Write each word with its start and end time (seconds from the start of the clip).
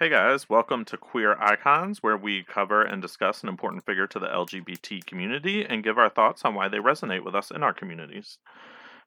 Hey 0.00 0.08
guys, 0.08 0.48
welcome 0.48 0.86
to 0.86 0.96
Queer 0.96 1.36
Icons, 1.38 2.02
where 2.02 2.16
we 2.16 2.42
cover 2.42 2.80
and 2.80 3.02
discuss 3.02 3.42
an 3.42 3.50
important 3.50 3.84
figure 3.84 4.06
to 4.06 4.18
the 4.18 4.28
LGBT 4.28 5.04
community 5.04 5.62
and 5.62 5.84
give 5.84 5.98
our 5.98 6.08
thoughts 6.08 6.42
on 6.42 6.54
why 6.54 6.68
they 6.68 6.78
resonate 6.78 7.22
with 7.22 7.34
us 7.34 7.50
in 7.50 7.62
our 7.62 7.74
communities. 7.74 8.38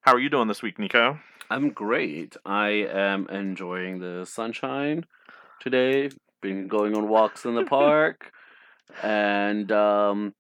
How 0.02 0.14
are 0.14 0.20
you 0.20 0.30
doing 0.30 0.48
this 0.48 0.62
week, 0.62 0.78
Nico? 0.78 1.18
I'm 1.50 1.72
great. 1.72 2.38
I 2.46 2.68
am 2.92 3.28
enjoying 3.30 4.02
the 4.02 4.24
sunshine 4.28 5.08
today. 5.60 6.12
Been 6.42 6.68
going 6.68 6.96
on 6.96 7.10
walks 7.10 7.44
in 7.46 7.56
the 7.56 7.66
park 7.66 8.32
and 9.02 9.72
um, 9.72 10.36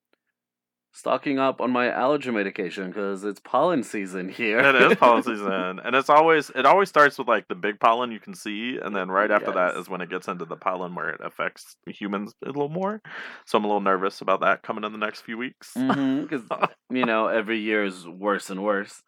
stocking 0.96 1.40
up 1.40 1.60
on 1.60 1.72
my 1.72 1.90
allergy 1.90 2.30
medication 2.32 2.88
because 2.88 3.24
it's 3.24 3.40
pollen 3.40 3.84
season 3.84 4.30
here. 4.30 4.60
It 4.60 4.76
is 4.76 4.96
pollen 4.98 5.24
season, 5.24 5.80
and 5.84 5.96
it's 5.96 6.10
always 6.10 6.50
it 6.56 6.66
always 6.66 6.88
starts 6.90 7.18
with 7.18 7.28
like 7.28 7.48
the 7.48 7.56
big 7.56 7.80
pollen 7.80 8.12
you 8.12 8.20
can 8.20 8.36
see, 8.36 8.78
and 8.82 8.96
then 8.96 9.10
right 9.10 9.30
after 9.32 9.52
that 9.52 9.74
Yes. 9.76 9.84
is 9.84 9.90
when 9.90 10.02
it 10.02 10.10
gets 10.10 10.28
into 10.28 10.46
the 10.46 10.56
pollen 10.56 10.94
where 10.96 11.10
it 11.10 11.22
affects 11.24 11.76
humans 11.88 12.34
a 12.44 12.48
little 12.48 12.70
more. 12.70 13.02
So 13.46 13.58
I'm 13.58 13.64
a 13.66 13.68
little 13.68 13.82
nervous 13.82 14.22
about 14.22 14.42
that 14.42 14.62
coming 14.62 14.84
in 14.84 14.92
the 14.92 14.98
next 14.98 15.22
few 15.22 15.38
weeks. 15.38 15.74
Mm-hmm, 15.76 16.22
because 16.28 16.44
you 16.90 17.06
know 17.06 17.28
every 17.28 17.60
year 17.60 17.84
is 17.84 18.08
worse 18.08 18.50
and 18.50 18.64
worse. 18.64 19.02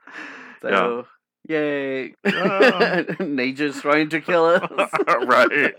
Yeah. 0.64 0.70
So 0.70 1.08
yay! 1.48 2.14
Yeah. 2.26 3.04
Nature's 3.20 3.80
trying 3.82 4.10
to 4.10 4.22
kill 4.22 4.46
us. 4.46 4.90
Right. 5.08 5.76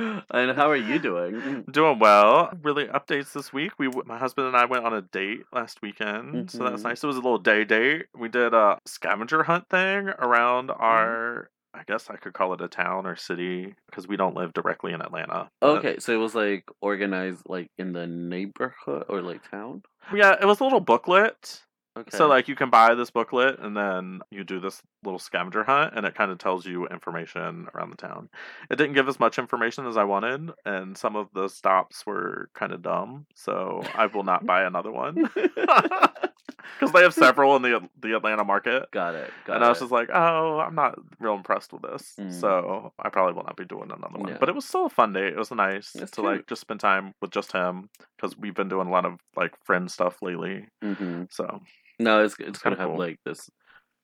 and 0.30 0.56
how 0.56 0.70
are 0.70 0.76
you 0.76 0.98
doing? 0.98 1.64
Doing 1.70 1.98
well. 1.98 2.50
Really 2.62 2.86
updates 2.86 3.32
this 3.32 3.52
week. 3.52 3.72
We 3.78 3.88
my 4.06 4.18
husband 4.18 4.46
and 4.46 4.56
I 4.56 4.64
went 4.64 4.84
on 4.84 4.94
a 4.94 5.02
date 5.02 5.40
last 5.52 5.82
weekend, 5.82 6.50
so 6.50 6.64
that's 6.64 6.82
Mhm. 6.82 6.84
nice. 6.84 7.04
It 7.04 7.06
was 7.06 7.16
a 7.16 7.20
little 7.20 7.38
day 7.38 7.64
date. 7.64 8.06
We 8.16 8.28
did 8.28 8.54
a 8.54 8.78
scavenger 8.86 9.42
hunt 9.44 9.68
thing 9.68 10.08
around 10.18 10.68
Mm-hmm. 10.68 10.82
our. 10.82 11.50
I 11.72 11.84
guess 11.86 12.10
I 12.10 12.16
could 12.16 12.32
call 12.32 12.52
it 12.54 12.60
a 12.60 12.66
town 12.66 13.06
or 13.06 13.14
city 13.14 13.76
because 13.86 14.08
we 14.08 14.16
don't 14.16 14.34
live 14.34 14.52
directly 14.52 14.92
in 14.92 15.00
Atlanta. 15.00 15.50
but- 15.60 15.78
Okay, 15.78 15.98
so 16.00 16.12
it 16.12 16.16
was 16.16 16.34
like 16.34 16.64
organized 16.80 17.42
like 17.46 17.70
in 17.78 17.92
the 17.92 18.08
neighborhood 18.08 19.04
or 19.08 19.22
like 19.22 19.48
town. 19.48 19.82
Yeah, 20.12 20.34
it 20.40 20.46
was 20.46 20.58
a 20.58 20.64
little 20.64 20.80
booklet. 20.80 21.62
Okay. 21.98 22.16
So 22.16 22.28
like 22.28 22.46
you 22.46 22.54
can 22.54 22.70
buy 22.70 22.94
this 22.94 23.10
booklet 23.10 23.58
and 23.58 23.76
then 23.76 24.20
you 24.30 24.44
do 24.44 24.60
this 24.60 24.80
little 25.02 25.18
scavenger 25.18 25.64
hunt 25.64 25.92
and 25.96 26.06
it 26.06 26.14
kind 26.14 26.30
of 26.30 26.38
tells 26.38 26.64
you 26.64 26.86
information 26.86 27.66
around 27.74 27.90
the 27.90 27.96
town. 27.96 28.28
It 28.70 28.76
didn't 28.76 28.94
give 28.94 29.08
as 29.08 29.18
much 29.18 29.38
information 29.38 29.86
as 29.86 29.96
I 29.96 30.04
wanted 30.04 30.50
and 30.64 30.96
some 30.96 31.16
of 31.16 31.28
the 31.34 31.48
stops 31.48 32.06
were 32.06 32.48
kind 32.54 32.72
of 32.72 32.82
dumb. 32.82 33.26
So 33.34 33.82
I 33.94 34.06
will 34.06 34.22
not 34.22 34.46
buy 34.46 34.62
another 34.64 34.92
one 34.92 35.28
because 36.78 36.92
they 36.92 37.02
have 37.02 37.14
several 37.14 37.56
in 37.56 37.62
the 37.62 37.88
the 38.00 38.16
Atlanta 38.16 38.44
market. 38.44 38.90
got 38.90 39.14
it. 39.14 39.30
Got 39.46 39.56
and. 39.56 39.64
I 39.64 39.68
was 39.68 39.80
just 39.80 39.92
like, 39.92 40.08
oh, 40.12 40.60
I'm 40.60 40.74
not 40.74 40.98
real 41.18 41.34
impressed 41.34 41.72
with 41.72 41.82
this. 41.82 42.14
Mm. 42.18 42.32
So 42.32 42.92
I 42.98 43.08
probably 43.08 43.34
will 43.34 43.44
not 43.44 43.56
be 43.56 43.64
doing 43.64 43.90
another 43.90 44.18
one. 44.18 44.28
Yeah. 44.30 44.36
But 44.38 44.48
it 44.48 44.54
was 44.54 44.64
still 44.64 44.86
a 44.86 44.90
fun 44.90 45.12
day. 45.12 45.28
It 45.28 45.36
was 45.36 45.50
nice 45.50 45.92
That's 45.92 46.12
to 46.12 46.22
like 46.22 46.46
just 46.46 46.60
spend 46.60 46.80
time 46.80 47.14
with 47.20 47.30
just 47.30 47.52
him 47.52 47.88
because 48.16 48.36
we've 48.38 48.54
been 48.54 48.68
doing 48.68 48.88
a 48.88 48.90
lot 48.90 49.04
of 49.04 49.18
like 49.36 49.52
friend 49.64 49.90
stuff 49.90 50.22
lately. 50.22 50.66
hmm 50.82 51.24
So 51.30 51.60
No, 51.98 52.24
it's 52.24 52.34
it's 52.38 52.60
gonna 52.60 52.76
kinda 52.76 52.90
have 52.90 52.98
like 52.98 53.18
this, 53.24 53.50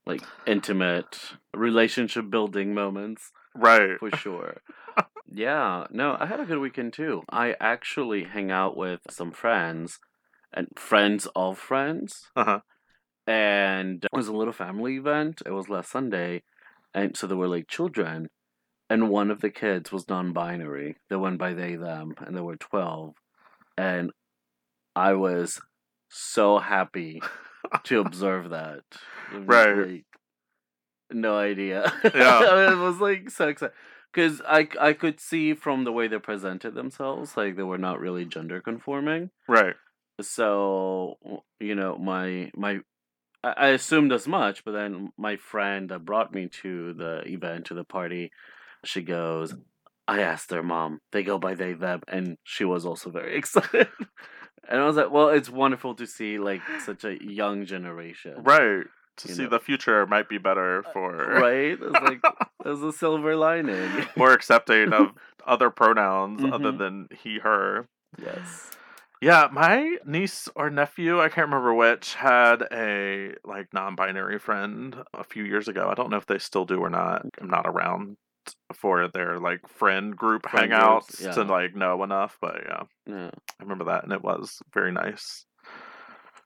like 0.06 0.22
intimate 0.46 1.18
relationship 1.54 2.30
building 2.30 2.74
moments 2.74 3.32
right. 3.54 3.98
for 3.98 4.10
sure. 4.16 4.58
yeah. 5.32 5.86
No, 5.90 6.16
I 6.18 6.26
had 6.26 6.40
a 6.40 6.44
good 6.44 6.58
weekend 6.58 6.92
too. 6.92 7.22
I 7.30 7.54
actually 7.60 8.24
hang 8.24 8.50
out 8.50 8.76
with 8.76 9.00
some 9.10 9.32
friends, 9.32 9.98
and 10.56 10.68
friends 10.76 11.28
of 11.36 11.58
friends. 11.58 12.30
Uh-huh. 12.34 12.60
and 13.26 14.04
it 14.04 14.10
was 14.16 14.28
a 14.28 14.32
little 14.32 14.52
family 14.52 14.96
event. 14.96 15.42
It 15.46 15.52
was 15.52 15.68
last 15.68 15.90
Sunday, 15.92 16.42
and 16.94 17.16
so 17.16 17.26
there 17.26 17.36
were 17.36 17.48
like 17.48 17.68
children, 17.68 18.28
and 18.90 19.10
one 19.10 19.30
of 19.30 19.40
the 19.40 19.50
kids 19.50 19.92
was 19.92 20.08
non-binary. 20.08 20.96
They 21.10 21.16
went 21.16 21.38
by 21.38 21.52
they 21.54 21.76
them, 21.76 22.14
and 22.18 22.36
there 22.36 22.44
were 22.44 22.56
twelve, 22.56 23.14
and 23.76 24.10
I 24.96 25.12
was 25.14 25.60
so 26.08 26.58
happy 26.58 27.20
to 27.84 28.00
observe 28.06 28.50
that. 28.50 28.82
Right. 29.32 29.76
like, 29.76 30.04
no 31.12 31.36
idea. 31.36 31.92
Yeah. 32.04 32.72
it 32.72 32.78
was 32.78 33.00
like 33.00 33.30
so 33.30 33.48
excited. 33.48 33.74
Because 34.12 34.40
I, 34.48 34.68
I 34.80 34.94
could 34.94 35.20
see 35.20 35.52
from 35.52 35.84
the 35.84 35.92
way 35.92 36.08
they 36.08 36.18
presented 36.18 36.74
themselves, 36.74 37.36
like 37.36 37.56
they 37.56 37.62
were 37.62 37.76
not 37.78 38.00
really 38.00 38.24
gender 38.24 38.62
conforming 38.62 39.30
Right. 39.46 39.74
So 40.20 41.16
you 41.60 41.74
know 41.74 41.96
my 41.98 42.50
my 42.56 42.80
I 43.44 43.68
assumed 43.68 44.12
as 44.12 44.26
much, 44.26 44.64
but 44.64 44.72
then 44.72 45.12
my 45.16 45.36
friend 45.36 45.90
that 45.90 46.04
brought 46.04 46.34
me 46.34 46.48
to 46.62 46.92
the 46.94 47.22
event 47.26 47.66
to 47.66 47.74
the 47.74 47.84
party, 47.84 48.32
she 48.84 49.02
goes, 49.02 49.54
I 50.08 50.20
asked 50.22 50.48
their 50.48 50.64
mom. 50.64 50.98
They 51.12 51.22
go 51.22 51.38
by 51.38 51.54
they 51.54 51.74
them, 51.74 52.00
and 52.08 52.38
she 52.42 52.64
was 52.64 52.84
also 52.84 53.10
very 53.10 53.36
excited. 53.38 53.86
and 54.68 54.80
I 54.80 54.84
was 54.86 54.96
like, 54.96 55.12
well, 55.12 55.28
it's 55.28 55.48
wonderful 55.50 55.94
to 55.96 56.06
see 56.06 56.38
like 56.40 56.60
such 56.84 57.04
a 57.04 57.16
young 57.22 57.66
generation, 57.66 58.34
Right. 58.42 58.84
To 59.18 59.28
You 59.28 59.34
see 59.34 59.42
know. 59.44 59.50
the 59.50 59.60
future 59.60 60.04
might 60.06 60.28
be 60.28 60.38
better 60.38 60.84
for 60.92 61.14
Right? 61.16 61.78
It's 61.80 62.00
like 62.02 62.20
there's 62.64 62.82
a 62.82 62.92
silver 62.92 63.36
lining. 63.36 63.90
more 64.16 64.32
accepting 64.32 64.92
of 64.92 65.12
other 65.46 65.70
pronouns 65.70 66.42
other 66.42 66.72
Mhm. 66.72 66.78
than 66.78 67.08
he, 67.22 67.38
her. 67.38 67.86
yes. 68.20 68.72
Yeah, 69.22 69.48
my 69.50 69.96
niece 70.04 70.48
or 70.54 70.68
nephew, 70.68 71.20
I 71.20 71.28
can't 71.28 71.46
remember 71.48 71.72
which, 71.74 72.14
had 72.14 72.62
a 72.70 73.34
like 73.44 73.72
non-binary 73.72 74.38
friend 74.38 74.94
a 75.14 75.24
few 75.24 75.44
years 75.44 75.68
ago. 75.68 75.88
I 75.88 75.94
don't 75.94 76.10
know 76.10 76.18
if 76.18 76.26
they 76.26 76.38
still 76.38 76.66
do 76.66 76.80
or 76.80 76.90
not. 76.90 77.24
I'm 77.40 77.48
not 77.48 77.66
around 77.66 78.18
for 78.74 79.08
their 79.08 79.40
like 79.40 79.66
friend 79.68 80.14
group 80.16 80.48
Friend 80.48 80.70
hangouts 80.70 81.18
groups, 81.18 81.34
to 81.34 81.42
like 81.44 81.74
know 81.74 82.02
enough, 82.04 82.36
but 82.40 82.62
yeah, 82.66 82.82
Yeah. 83.06 83.30
I 83.58 83.62
remember 83.62 83.84
that 83.86 84.04
and 84.04 84.12
it 84.12 84.22
was 84.22 84.60
very 84.72 84.92
nice 84.92 85.46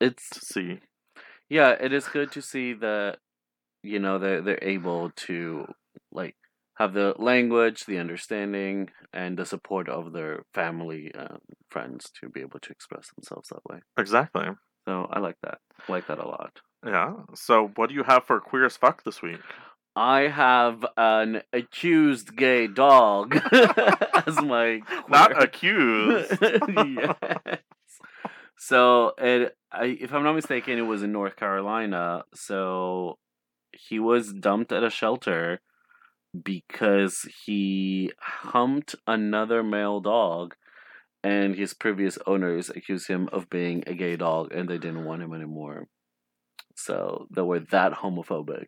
It's 0.01 0.31
to 0.31 0.41
see. 0.41 0.81
yeah, 1.49 1.71
it 1.73 1.93
is 1.93 2.07
good 2.09 2.31
to 2.33 2.41
see 2.43 2.73
that 2.75 3.19
you 3.83 3.99
know 3.99 4.19
they're 4.19 4.41
they're 4.43 4.63
able 4.63 5.11
to 5.17 5.67
like 6.13 6.37
have 6.81 6.95
the 6.95 7.15
language, 7.19 7.85
the 7.85 7.99
understanding, 7.99 8.89
and 9.13 9.39
the 9.39 9.45
support 9.45 9.87
of 9.87 10.13
their 10.13 10.45
family 10.55 11.13
um, 11.15 11.39
friends 11.69 12.11
to 12.19 12.31
be 12.31 12.41
able 12.41 12.59
to 12.59 12.73
express 12.73 13.11
themselves 13.15 13.51
that 13.51 13.63
way. 13.71 13.81
Exactly. 13.99 14.47
So 14.89 15.07
I 15.13 15.19
like 15.19 15.37
that. 15.43 15.59
I 15.87 15.93
like 15.93 16.07
that 16.07 16.19
a 16.19 16.27
lot. 16.27 16.61
Yeah. 16.85 17.13
So 17.35 17.71
what 17.77 17.91
do 17.91 17.95
you 17.95 18.05
have 18.05 18.25
for 18.25 18.41
queer 18.41 18.65
as 18.65 18.79
fuck 18.79 19.05
this 19.05 19.21
week? 19.21 19.41
I 19.95 20.21
have 20.29 20.87
an 20.97 21.43
accused 21.53 22.35
gay 22.35 22.67
dog 22.67 23.37
as 24.27 24.41
my 24.41 24.81
Not 25.11 25.43
accused. 25.43 26.39
yes. 26.41 27.15
So 28.57 29.13
it, 29.19 29.55
I, 29.71 29.99
if 30.01 30.15
I'm 30.15 30.25
not 30.25 30.35
mistaken, 30.35 30.79
it 30.79 30.83
was 30.83 31.03
in 31.03 31.13
North 31.13 31.37
Carolina. 31.37 32.25
So 32.35 33.19
he 33.73 33.99
was 33.99 34.33
dumped 34.33 34.73
at 34.73 34.83
a 34.83 34.89
shelter 34.89 35.61
because 36.45 37.29
he 37.45 38.13
humped 38.21 38.95
another 39.07 39.63
male 39.63 40.01
dog, 40.01 40.55
and 41.23 41.55
his 41.55 41.75
previous 41.75 42.19
owners 42.27 42.71
accused 42.71 43.09
him 43.09 43.29
of 43.33 43.51
being 43.51 43.85
a 43.87 43.95
gay 43.95 44.17
dog, 44.17 44.53
and 44.53 44.69
they 44.69 44.79
didn't 44.79 45.05
want 45.05 45.23
him 45.23 45.35
anymore. 45.35 45.89
So 46.77 47.27
they 47.31 47.43
were 47.43 47.61
that 47.71 47.93
homophobic. 47.93 48.67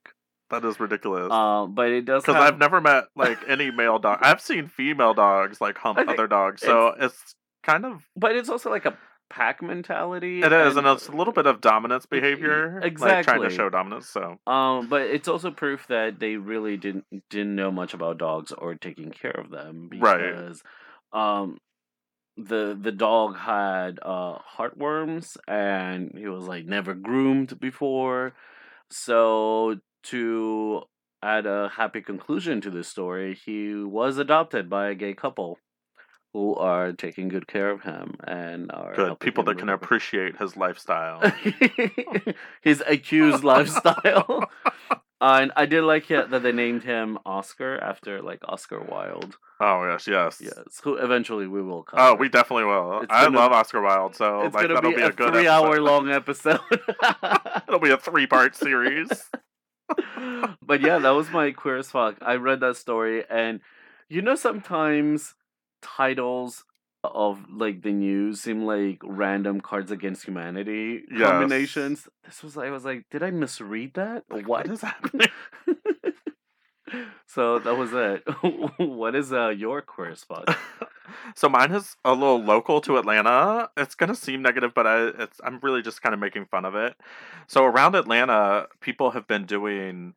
That 0.51 0.65
is 0.67 0.79
ridiculous. 0.79 1.33
Um, 1.33 1.75
but 1.75 1.89
it 1.89 2.05
does 2.05 2.25
Because 2.25 2.35
have, 2.35 2.55
I've 2.55 2.59
never 2.59 2.81
met 2.81 3.05
like 3.17 3.39
any 3.49 3.71
male 3.71 3.99
dog. 3.99 4.19
I've 4.21 4.41
seen 4.41 4.69
female 4.69 5.15
dogs 5.15 5.63
like 5.63 5.79
hump 5.79 5.99
other 6.07 6.27
dogs, 6.27 6.61
so 6.61 6.95
it's 6.99 7.35
kind 7.63 7.87
of 7.87 8.03
but 8.17 8.37
it's 8.37 8.49
also 8.49 8.69
like 8.69 8.85
a 8.85 8.99
pack 9.33 9.63
mentality. 9.63 10.43
it 10.43 10.53
is, 10.53 10.77
and 10.77 10.87
it's 10.87 11.09
a 11.09 11.13
little 11.13 11.33
bit 11.33 11.47
of 11.47 11.61
dominance 11.61 12.07
behavior, 12.07 12.81
like 12.83 13.25
trying 13.25 13.43
to 13.43 13.51
show 13.51 13.71
dominance. 13.71 14.09
So 14.09 14.37
Um, 14.47 14.89
but 14.89 15.03
it's 15.03 15.27
also 15.29 15.51
proof 15.51 15.87
that 15.89 16.21
they 16.21 16.37
really 16.37 16.77
didn't 16.77 17.05
didn't 17.31 17.57
know 17.57 17.71
much 17.71 17.95
about 17.95 18.19
dogs 18.19 18.53
or 18.53 18.75
taking 18.75 19.11
care 19.11 19.33
of 19.39 19.51
them 19.51 19.89
Right. 19.91 20.19
because, 20.21 20.63
um, 21.13 21.59
the 22.37 22.79
the 22.81 22.93
dog 22.93 23.37
had 23.37 23.99
uh 24.03 24.39
heartworms 24.57 25.37
and 25.47 26.13
he 26.17 26.27
was 26.29 26.47
like 26.47 26.65
never 26.65 26.95
groomed 26.95 27.59
before, 27.61 28.33
so 28.91 29.77
to 30.05 30.83
add 31.23 31.47
a 31.47 31.69
happy 31.69 32.01
conclusion 32.01 32.61
to 32.61 32.71
this 32.71 32.89
story, 32.89 33.35
he 33.47 33.75
was 33.75 34.19
adopted 34.19 34.69
by 34.69 34.89
a 34.89 34.95
gay 34.95 35.15
couple 35.15 35.59
who 36.33 36.55
are 36.55 36.93
taking 36.93 37.29
good 37.29 37.47
care 37.47 37.71
of 37.71 37.83
him 37.83 38.15
and 38.25 38.71
are 38.73 38.95
good 38.95 39.19
people 39.21 39.45
that 39.45 39.59
can 39.59 39.69
appreciate 39.69 40.37
his 40.39 40.57
lifestyle. 40.57 41.21
his 42.63 42.83
accused 42.87 43.45
lifestyle. 43.55 44.49
and 45.21 45.53
I 45.57 45.67
did 45.67 45.83
like 45.85 46.11
it 46.11 46.31
that 46.31 46.43
they 46.43 46.53
named 46.53 46.85
him 46.85 47.19
Oscar 47.27 47.79
after 47.79 48.23
like 48.23 48.41
Oscar 48.49 48.81
Wilde. 48.81 49.37
oh 49.61 49.85
yes, 49.87 50.07
yes. 50.09 50.41
Yes, 50.43 50.81
who 50.83 50.95
eventually 50.97 51.47
we 51.47 51.63
will 51.63 51.83
cover. 51.83 52.03
Oh, 52.03 52.15
we 52.15 52.29
definitely 52.29 52.65
will. 52.65 53.01
It's 53.03 53.13
I 53.13 53.25
gonna- 53.25 53.39
love 53.39 53.53
Oscar 53.53 53.83
Wilde, 53.83 54.17
so 54.17 54.41
It's 54.43 54.55
like 54.55 54.63
gonna 54.69 54.75
that'll 54.75 54.91
be, 54.91 54.97
be, 54.97 55.03
a, 55.03 55.09
a 55.09 55.13
good 55.13 55.33
three-hour 55.35 55.67
episode. 55.69 55.83
long 55.85 56.09
episode. 56.11 56.61
It'll 57.69 57.79
be 57.81 57.91
a 57.91 57.97
three-part 57.99 58.57
series. 58.57 59.29
but 60.63 60.81
yeah, 60.81 60.99
that 60.99 61.11
was 61.11 61.31
my 61.31 61.51
queer 61.51 61.77
as 61.79 61.91
fuck. 61.91 62.17
I 62.23 62.37
read 62.37 62.61
that 62.61 62.77
story 62.77 63.25
and 63.29 63.61
You 64.09 64.23
know, 64.23 64.35
sometimes 64.35 65.35
titles 65.83 66.65
of 67.05 67.41
like 67.51 67.83
the 67.83 67.93
news 67.93 68.41
seem 68.41 68.65
like 68.65 69.01
random 69.03 69.61
Cards 69.61 69.91
Against 69.91 70.25
Humanity 70.25 71.03
Yes. 71.11 71.29
combinations. 71.29 72.09
This 72.25 72.43
was 72.43 72.57
I 72.57 72.71
was 72.71 72.85
like, 72.85 73.07
did 73.11 73.23
I 73.23 73.31
misread 73.31 73.95
that? 73.95 74.25
Like, 74.31 74.49
what 74.49 74.67
what 74.67 74.73
is 74.75 74.81
happening? 74.83 75.27
so 77.27 77.59
that 77.59 77.77
was 77.77 77.91
it. 77.93 78.23
what 78.79 79.15
is 79.15 79.33
uh 79.33 79.49
your 79.49 79.83
spot? 80.15 80.57
so 81.35 81.49
mine 81.49 81.73
is 81.73 81.97
a 82.05 82.13
little 82.13 82.43
local 82.43 82.81
to 82.83 82.99
Atlanta. 82.99 83.71
It's 83.77 83.95
gonna 83.95 84.15
seem 84.15 84.43
negative, 84.43 84.73
but 84.75 84.87
I 84.87 85.09
it's 85.19 85.41
I'm 85.45 85.59
really 85.61 85.83
just 85.83 86.03
kind 86.03 86.15
of 86.15 86.21
making 86.21 86.47
fun 86.47 86.65
of 86.65 86.75
it. 86.75 86.95
So 87.49 87.65
around 87.65 87.95
Atlanta, 87.97 88.69
people 88.81 89.11
have 89.13 89.27
been 89.27 89.45
doing. 89.47 90.15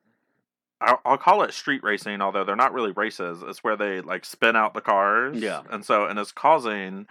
I'll, 0.81 0.99
I'll 1.05 1.17
call 1.17 1.43
it 1.43 1.53
street 1.53 1.83
racing, 1.83 2.21
although 2.21 2.43
they're 2.43 2.55
not 2.55 2.73
really 2.73 2.91
races. 2.91 3.41
It's 3.45 3.63
where 3.63 3.77
they 3.77 4.01
like 4.01 4.25
spin 4.25 4.55
out 4.55 4.73
the 4.73 4.81
cars. 4.81 5.37
Yeah. 5.37 5.61
and 5.69 5.83
so 5.85 6.05
and 6.05 6.19
it's 6.19 6.31
causing 6.31 7.07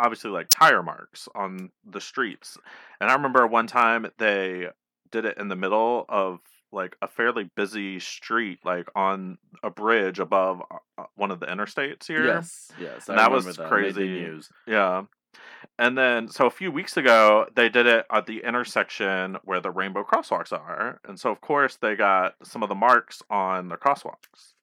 obviously 0.00 0.30
like 0.30 0.48
tire 0.48 0.82
marks 0.82 1.28
on 1.34 1.70
the 1.84 2.00
streets. 2.00 2.56
And 3.00 3.10
I 3.10 3.14
remember 3.14 3.46
one 3.46 3.66
time 3.66 4.06
they 4.18 4.68
did 5.10 5.24
it 5.24 5.38
in 5.38 5.48
the 5.48 5.56
middle 5.56 6.04
of 6.08 6.38
like 6.70 6.96
a 7.02 7.08
fairly 7.08 7.50
busy 7.56 7.98
street, 7.98 8.60
like 8.64 8.88
on 8.94 9.38
a 9.62 9.70
bridge 9.70 10.18
above 10.20 10.62
uh, 10.98 11.04
one 11.16 11.30
of 11.30 11.40
the 11.40 11.46
interstates 11.46 12.06
here. 12.06 12.26
Yes, 12.26 12.70
yes. 12.78 13.08
I 13.08 13.12
And 13.14 13.18
that 13.18 13.30
was 13.32 13.46
the 13.56 13.66
crazy. 13.66 14.06
news. 14.06 14.50
Yeah. 14.66 15.04
And 15.78 15.96
then, 15.96 16.28
so 16.28 16.46
a 16.46 16.50
few 16.50 16.70
weeks 16.72 16.96
ago, 16.96 17.46
they 17.54 17.68
did 17.68 17.86
it 17.86 18.04
at 18.12 18.26
the 18.26 18.38
intersection 18.44 19.36
where 19.44 19.60
the 19.60 19.70
rainbow 19.70 20.04
crosswalks 20.04 20.52
are. 20.52 21.00
And 21.06 21.18
so, 21.18 21.30
of 21.30 21.40
course, 21.40 21.76
they 21.76 21.94
got 21.94 22.34
some 22.42 22.62
of 22.62 22.68
the 22.68 22.74
marks 22.74 23.22
on 23.30 23.68
the 23.68 23.76
crosswalks. 23.76 24.54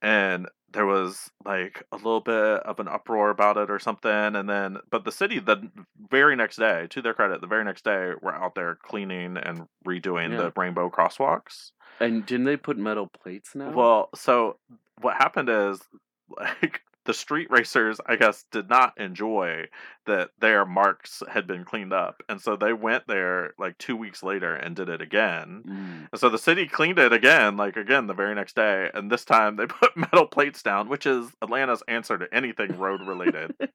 And 0.00 0.48
there 0.72 0.86
was 0.86 1.30
like 1.44 1.84
a 1.92 1.96
little 1.96 2.20
bit 2.20 2.34
of 2.34 2.80
an 2.80 2.88
uproar 2.88 3.30
about 3.30 3.56
it 3.56 3.70
or 3.70 3.78
something. 3.78 4.10
And 4.10 4.48
then, 4.48 4.78
but 4.90 5.04
the 5.04 5.12
city, 5.12 5.38
the 5.38 5.70
very 6.10 6.34
next 6.34 6.56
day, 6.56 6.86
to 6.90 7.02
their 7.02 7.14
credit, 7.14 7.40
the 7.40 7.46
very 7.46 7.64
next 7.64 7.84
day, 7.84 8.12
were 8.20 8.34
out 8.34 8.54
there 8.54 8.76
cleaning 8.82 9.36
and 9.36 9.66
redoing 9.86 10.30
Yeah. 10.32 10.38
the 10.38 10.52
rainbow 10.56 10.88
crosswalks. 10.90 11.72
And 12.00 12.24
didn't 12.26 12.46
they 12.46 12.56
put 12.56 12.78
metal 12.78 13.06
plates 13.06 13.54
now? 13.54 13.70
Well, 13.70 14.08
so 14.14 14.56
what 15.00 15.16
happened 15.16 15.48
is 15.48 15.80
like 16.36 16.80
the 17.04 17.14
street 17.14 17.50
racers, 17.50 18.00
I 18.06 18.16
guess, 18.16 18.44
did 18.50 18.68
not 18.68 18.98
enjoy 18.98 19.66
that 20.06 20.30
their 20.38 20.64
marks 20.64 21.22
had 21.28 21.46
been 21.46 21.64
cleaned 21.64 21.92
up. 21.92 22.22
And 22.28 22.40
so 22.40 22.56
they 22.56 22.72
went 22.72 23.06
there 23.06 23.54
like 23.58 23.78
two 23.78 23.96
weeks 23.96 24.22
later 24.22 24.54
and 24.54 24.76
did 24.76 24.88
it 24.88 25.00
again. 25.00 25.62
Mm. 25.66 26.08
And 26.12 26.20
so 26.20 26.28
the 26.28 26.38
city 26.38 26.66
cleaned 26.66 26.98
it 26.98 27.12
again, 27.12 27.56
like 27.56 27.76
again 27.76 28.06
the 28.06 28.14
very 28.14 28.34
next 28.34 28.56
day. 28.56 28.90
And 28.94 29.10
this 29.10 29.24
time 29.24 29.56
they 29.56 29.66
put 29.68 29.96
metal 29.96 30.26
plates 30.26 30.62
down, 30.62 30.88
which 30.88 31.06
is 31.06 31.26
Atlanta's 31.42 31.82
answer 31.88 32.18
to 32.18 32.32
anything 32.32 32.78
road 32.78 33.00
related. 33.06 33.54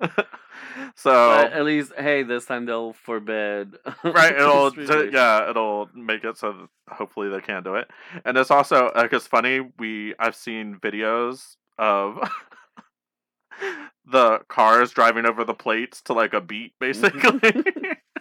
so 0.94 1.10
But 1.10 1.52
at 1.52 1.64
least, 1.64 1.92
hey, 1.96 2.22
this 2.22 2.44
time 2.46 2.66
they'll 2.66 2.92
forbid. 2.92 3.76
right 4.04 4.34
it'll 4.34 4.70
d- 4.70 5.10
yeah 5.12 5.48
it'll 5.50 5.88
make 5.94 6.24
it 6.24 6.36
so 6.36 6.52
that 6.52 6.68
hopefully 6.94 7.28
they 7.28 7.40
can't 7.40 7.64
do 7.64 7.74
it 7.76 7.90
and 8.24 8.36
it's 8.36 8.50
also 8.50 8.86
uh, 8.88 8.92
like 9.02 9.12
it's 9.12 9.26
funny 9.26 9.60
we 9.78 10.14
i've 10.18 10.34
seen 10.36 10.76
videos 10.82 11.56
of 11.78 12.18
the 14.06 14.40
cars 14.48 14.90
driving 14.90 15.24
over 15.26 15.44
the 15.44 15.54
plates 15.54 16.02
to 16.02 16.12
like 16.12 16.34
a 16.34 16.40
beat 16.40 16.72
basically 16.80 17.40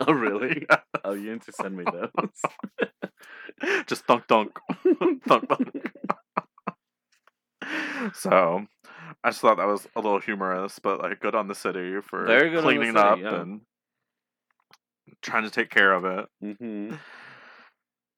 Oh, 0.07 0.13
really? 0.13 0.65
Yeah. 0.68 0.77
Oh, 1.03 1.13
you 1.13 1.33
need 1.33 1.44
to 1.44 1.51
send 1.51 1.77
me 1.77 1.83
those. 1.83 2.41
just 3.85 4.03
thunk 4.06 4.25
dunk 4.27 4.57
thunk 5.27 5.47
dunk 5.47 5.91
so 8.15 8.65
i 9.23 9.29
just 9.29 9.41
thought 9.41 9.57
that 9.57 9.68
was 9.68 9.88
a 9.95 10.00
little 10.00 10.19
humorous 10.19 10.79
but 10.79 11.01
like 11.01 11.19
good 11.19 11.35
on 11.35 11.47
the 11.47 11.56
city 11.56 12.00
for 12.01 12.25
Very 12.25 12.50
good 12.50 12.63
cleaning 12.63 12.94
city, 12.94 13.00
up 13.00 13.19
yeah. 13.19 13.41
and 13.41 13.62
trying 15.21 15.44
to 15.44 15.51
take 15.51 15.69
care 15.69 15.94
of 15.94 16.06
it 16.06 16.25
hmm 16.41 16.95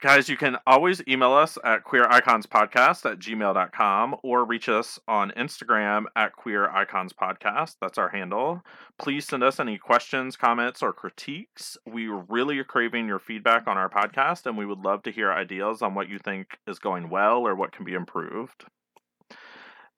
Guys, 0.03 0.27
you 0.27 0.35
can 0.35 0.57
always 0.67 1.01
email 1.07 1.31
us 1.31 1.57
at 1.63 1.85
queericonspodcast 1.85 3.09
at 3.09 3.19
gmail.com 3.19 4.17
or 4.21 4.43
reach 4.43 4.67
us 4.67 4.99
on 5.07 5.31
Instagram 5.37 6.03
at 6.17 6.35
Queer 6.35 6.69
Icons 6.69 7.13
Podcast. 7.13 7.77
That's 7.79 7.97
our 7.97 8.09
handle. 8.09 8.61
Please 8.99 9.25
send 9.25 9.43
us 9.43 9.61
any 9.61 9.77
questions, 9.77 10.35
comments, 10.35 10.83
or 10.83 10.91
critiques. 10.91 11.77
We 11.85 12.07
really 12.07 12.59
are 12.59 12.65
craving 12.65 13.07
your 13.07 13.19
feedback 13.19 13.65
on 13.65 13.77
our 13.77 13.87
podcast, 13.87 14.45
and 14.45 14.57
we 14.57 14.65
would 14.65 14.79
love 14.79 15.03
to 15.03 15.11
hear 15.13 15.31
ideas 15.31 15.81
on 15.81 15.95
what 15.95 16.09
you 16.09 16.19
think 16.19 16.57
is 16.67 16.79
going 16.79 17.09
well 17.09 17.47
or 17.47 17.55
what 17.55 17.71
can 17.71 17.85
be 17.85 17.93
improved. 17.93 18.65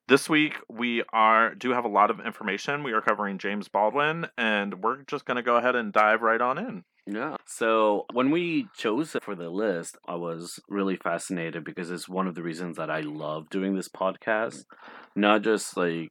This 0.07 0.29
week 0.29 0.53
we 0.69 1.03
are 1.11 1.55
do 1.55 1.71
have 1.71 1.85
a 1.85 1.89
lot 1.89 2.11
of 2.11 2.19
information. 2.19 2.83
We 2.83 2.93
are 2.93 3.01
covering 3.01 3.39
James 3.39 3.67
Baldwin, 3.67 4.27
and 4.37 4.83
we're 4.83 5.01
just 5.03 5.25
going 5.25 5.37
to 5.37 5.43
go 5.43 5.55
ahead 5.55 5.75
and 5.75 5.91
dive 5.91 6.21
right 6.21 6.41
on 6.41 6.59
in. 6.59 6.83
Yeah. 7.07 7.37
So 7.45 8.05
when 8.13 8.29
we 8.29 8.67
chose 8.77 9.15
it 9.15 9.23
for 9.23 9.35
the 9.35 9.49
list, 9.49 9.97
I 10.07 10.15
was 10.15 10.59
really 10.69 10.95
fascinated 10.95 11.63
because 11.63 11.89
it's 11.89 12.09
one 12.09 12.27
of 12.27 12.35
the 12.35 12.43
reasons 12.43 12.77
that 12.77 12.89
I 12.89 13.01
love 13.01 13.49
doing 13.49 13.75
this 13.75 13.89
podcast. 13.89 14.63
Not 15.15 15.41
just 15.41 15.75
like 15.75 16.09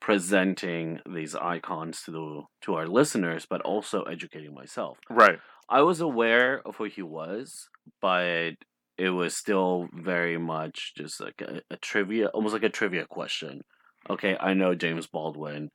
presenting 0.00 1.00
these 1.12 1.34
icons 1.34 2.02
to 2.02 2.10
the 2.10 2.42
to 2.62 2.74
our 2.74 2.86
listeners, 2.86 3.46
but 3.48 3.62
also 3.62 4.02
educating 4.02 4.54
myself. 4.54 4.98
Right. 5.10 5.38
I 5.68 5.82
was 5.82 6.00
aware 6.00 6.60
of 6.64 6.76
who 6.76 6.84
he 6.84 7.02
was, 7.02 7.68
but 8.00 8.52
it 8.98 9.10
was 9.10 9.36
still 9.36 9.88
very 9.92 10.38
much 10.38 10.92
just 10.96 11.20
like 11.20 11.40
a, 11.40 11.60
a 11.70 11.76
trivia, 11.76 12.28
almost 12.28 12.52
like 12.52 12.62
a 12.62 12.68
trivia 12.68 13.06
question. 13.06 13.62
Okay, 14.08 14.36
I 14.38 14.54
know 14.54 14.74
James 14.74 15.06
Baldwin 15.06 15.70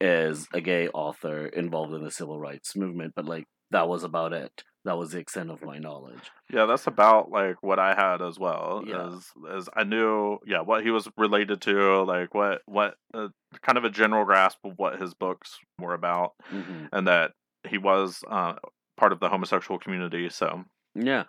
is 0.00 0.48
a 0.52 0.60
gay 0.60 0.88
author 0.88 1.46
involved 1.46 1.94
in 1.94 2.02
the 2.02 2.10
civil 2.10 2.38
rights 2.38 2.74
movement, 2.74 3.12
but 3.14 3.26
like 3.26 3.44
that 3.70 3.88
was 3.88 4.04
about 4.04 4.32
it. 4.32 4.64
That 4.84 4.98
was 4.98 5.12
the 5.12 5.18
extent 5.18 5.50
of 5.50 5.62
my 5.62 5.78
knowledge. 5.78 6.30
Yeah, 6.52 6.66
that's 6.66 6.88
about 6.88 7.30
like 7.30 7.62
what 7.62 7.78
I 7.78 7.94
had 7.94 8.20
as 8.20 8.36
well. 8.38 8.82
Yeah. 8.84 9.06
As 9.08 9.26
as 9.48 9.68
I 9.76 9.84
knew, 9.84 10.38
yeah, 10.44 10.60
what 10.62 10.82
he 10.82 10.90
was 10.90 11.08
related 11.16 11.60
to, 11.62 12.02
like 12.02 12.34
what 12.34 12.62
what 12.66 12.94
uh, 13.14 13.28
kind 13.62 13.78
of 13.78 13.84
a 13.84 13.90
general 13.90 14.24
grasp 14.24 14.58
of 14.64 14.72
what 14.76 15.00
his 15.00 15.14
books 15.14 15.58
were 15.78 15.94
about, 15.94 16.32
hmm 16.48 16.86
and 16.92 17.06
that 17.06 17.32
he 17.68 17.78
was 17.78 18.24
uh, 18.28 18.54
part 18.96 19.12
of 19.12 19.20
the 19.20 19.28
homosexual 19.28 19.78
community. 19.78 20.28
So 20.30 20.64
Yeah. 20.96 21.24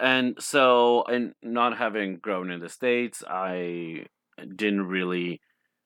And 0.00 0.36
so, 0.40 1.04
and 1.04 1.34
not 1.42 1.76
having 1.76 2.16
grown 2.16 2.50
in 2.50 2.60
the 2.60 2.70
States, 2.70 3.22
I 3.28 4.06
didn't 4.56 4.86
really 4.86 5.42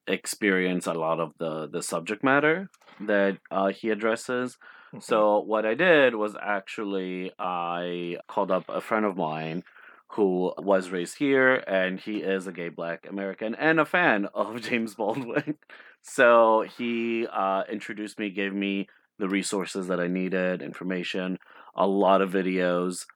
experience 0.06 0.86
a 0.86 0.92
lot 0.92 1.18
of 1.18 1.32
the, 1.38 1.68
the 1.68 1.82
subject 1.82 2.22
matter 2.22 2.70
that 3.00 3.38
uh, 3.50 3.68
he 3.68 3.90
addresses. 3.90 4.56
So, 5.00 5.40
what 5.40 5.66
I 5.66 5.74
did 5.74 6.14
was 6.14 6.36
actually, 6.40 7.32
I 7.40 8.18
called 8.28 8.52
up 8.52 8.66
a 8.68 8.80
friend 8.80 9.04
of 9.04 9.16
mine 9.16 9.64
who 10.10 10.54
was 10.58 10.90
raised 10.90 11.18
here, 11.18 11.56
and 11.66 11.98
he 11.98 12.18
is 12.18 12.46
a 12.46 12.52
gay 12.52 12.68
black 12.68 13.04
American 13.08 13.56
and 13.56 13.80
a 13.80 13.84
fan 13.84 14.28
of 14.32 14.62
James 14.68 14.94
Baldwin. 14.94 15.56
so, 16.02 16.64
he 16.78 17.26
uh, 17.26 17.64
introduced 17.68 18.20
me, 18.20 18.30
gave 18.30 18.54
me 18.54 18.86
the 19.18 19.28
resources 19.28 19.88
that 19.88 19.98
I 19.98 20.06
needed, 20.06 20.62
information, 20.62 21.38
a 21.74 21.88
lot 21.88 22.22
of 22.22 22.30
videos 22.30 23.06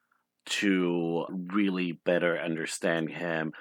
to 0.45 1.25
really 1.29 1.93
better 1.93 2.39
understand 2.39 3.09
him, 3.11 3.53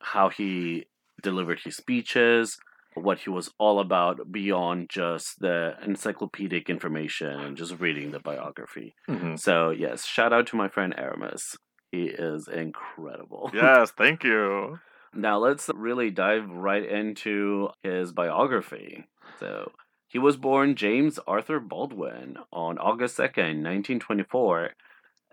how 0.00 0.28
he 0.28 0.86
delivered 1.22 1.60
his 1.64 1.76
speeches, 1.76 2.58
what 2.94 3.18
he 3.20 3.30
was 3.30 3.50
all 3.58 3.78
about 3.80 4.32
beyond 4.32 4.88
just 4.88 5.38
the 5.40 5.74
encyclopedic 5.84 6.70
information 6.70 7.28
and 7.28 7.56
just 7.56 7.78
reading 7.78 8.10
the 8.10 8.20
biography. 8.20 8.94
Mhm. 9.08 9.38
So, 9.38 9.70
yes, 9.70 10.06
shout 10.06 10.32
out 10.32 10.46
to 10.48 10.56
my 10.56 10.68
friend 10.68 10.94
Aramis. 10.96 11.56
He 11.92 12.04
is 12.06 12.48
incredible. 12.48 13.50
yes, 13.54 13.90
thank 13.92 14.24
you. 14.24 14.78
Now 15.14 15.38
let's 15.38 15.70
really 15.74 16.10
dive 16.10 16.48
right 16.50 16.84
into 16.84 17.70
his 17.82 18.12
biography. 18.12 19.04
So 19.40 19.72
he 20.08 20.18
was 20.18 20.36
born 20.36 20.74
James 20.74 21.18
Arthur 21.26 21.60
Baldwin 21.60 22.36
on 22.52 22.78
August 22.78 23.16
2nd, 23.16 23.62
1924, 23.62 24.70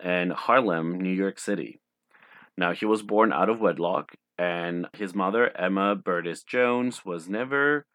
in 0.02 0.30
Harlem, 0.30 1.00
New 1.00 1.12
York 1.12 1.38
City. 1.38 1.80
Now 2.56 2.72
he 2.72 2.86
was 2.86 3.02
born 3.02 3.32
out 3.32 3.48
of 3.48 3.60
wedlock, 3.60 4.12
and 4.38 4.86
his 4.92 5.14
mother, 5.14 5.56
Emma 5.56 5.96
Berdis 5.96 6.44
Jones, 6.46 7.04
was 7.04 7.28
never 7.28 7.86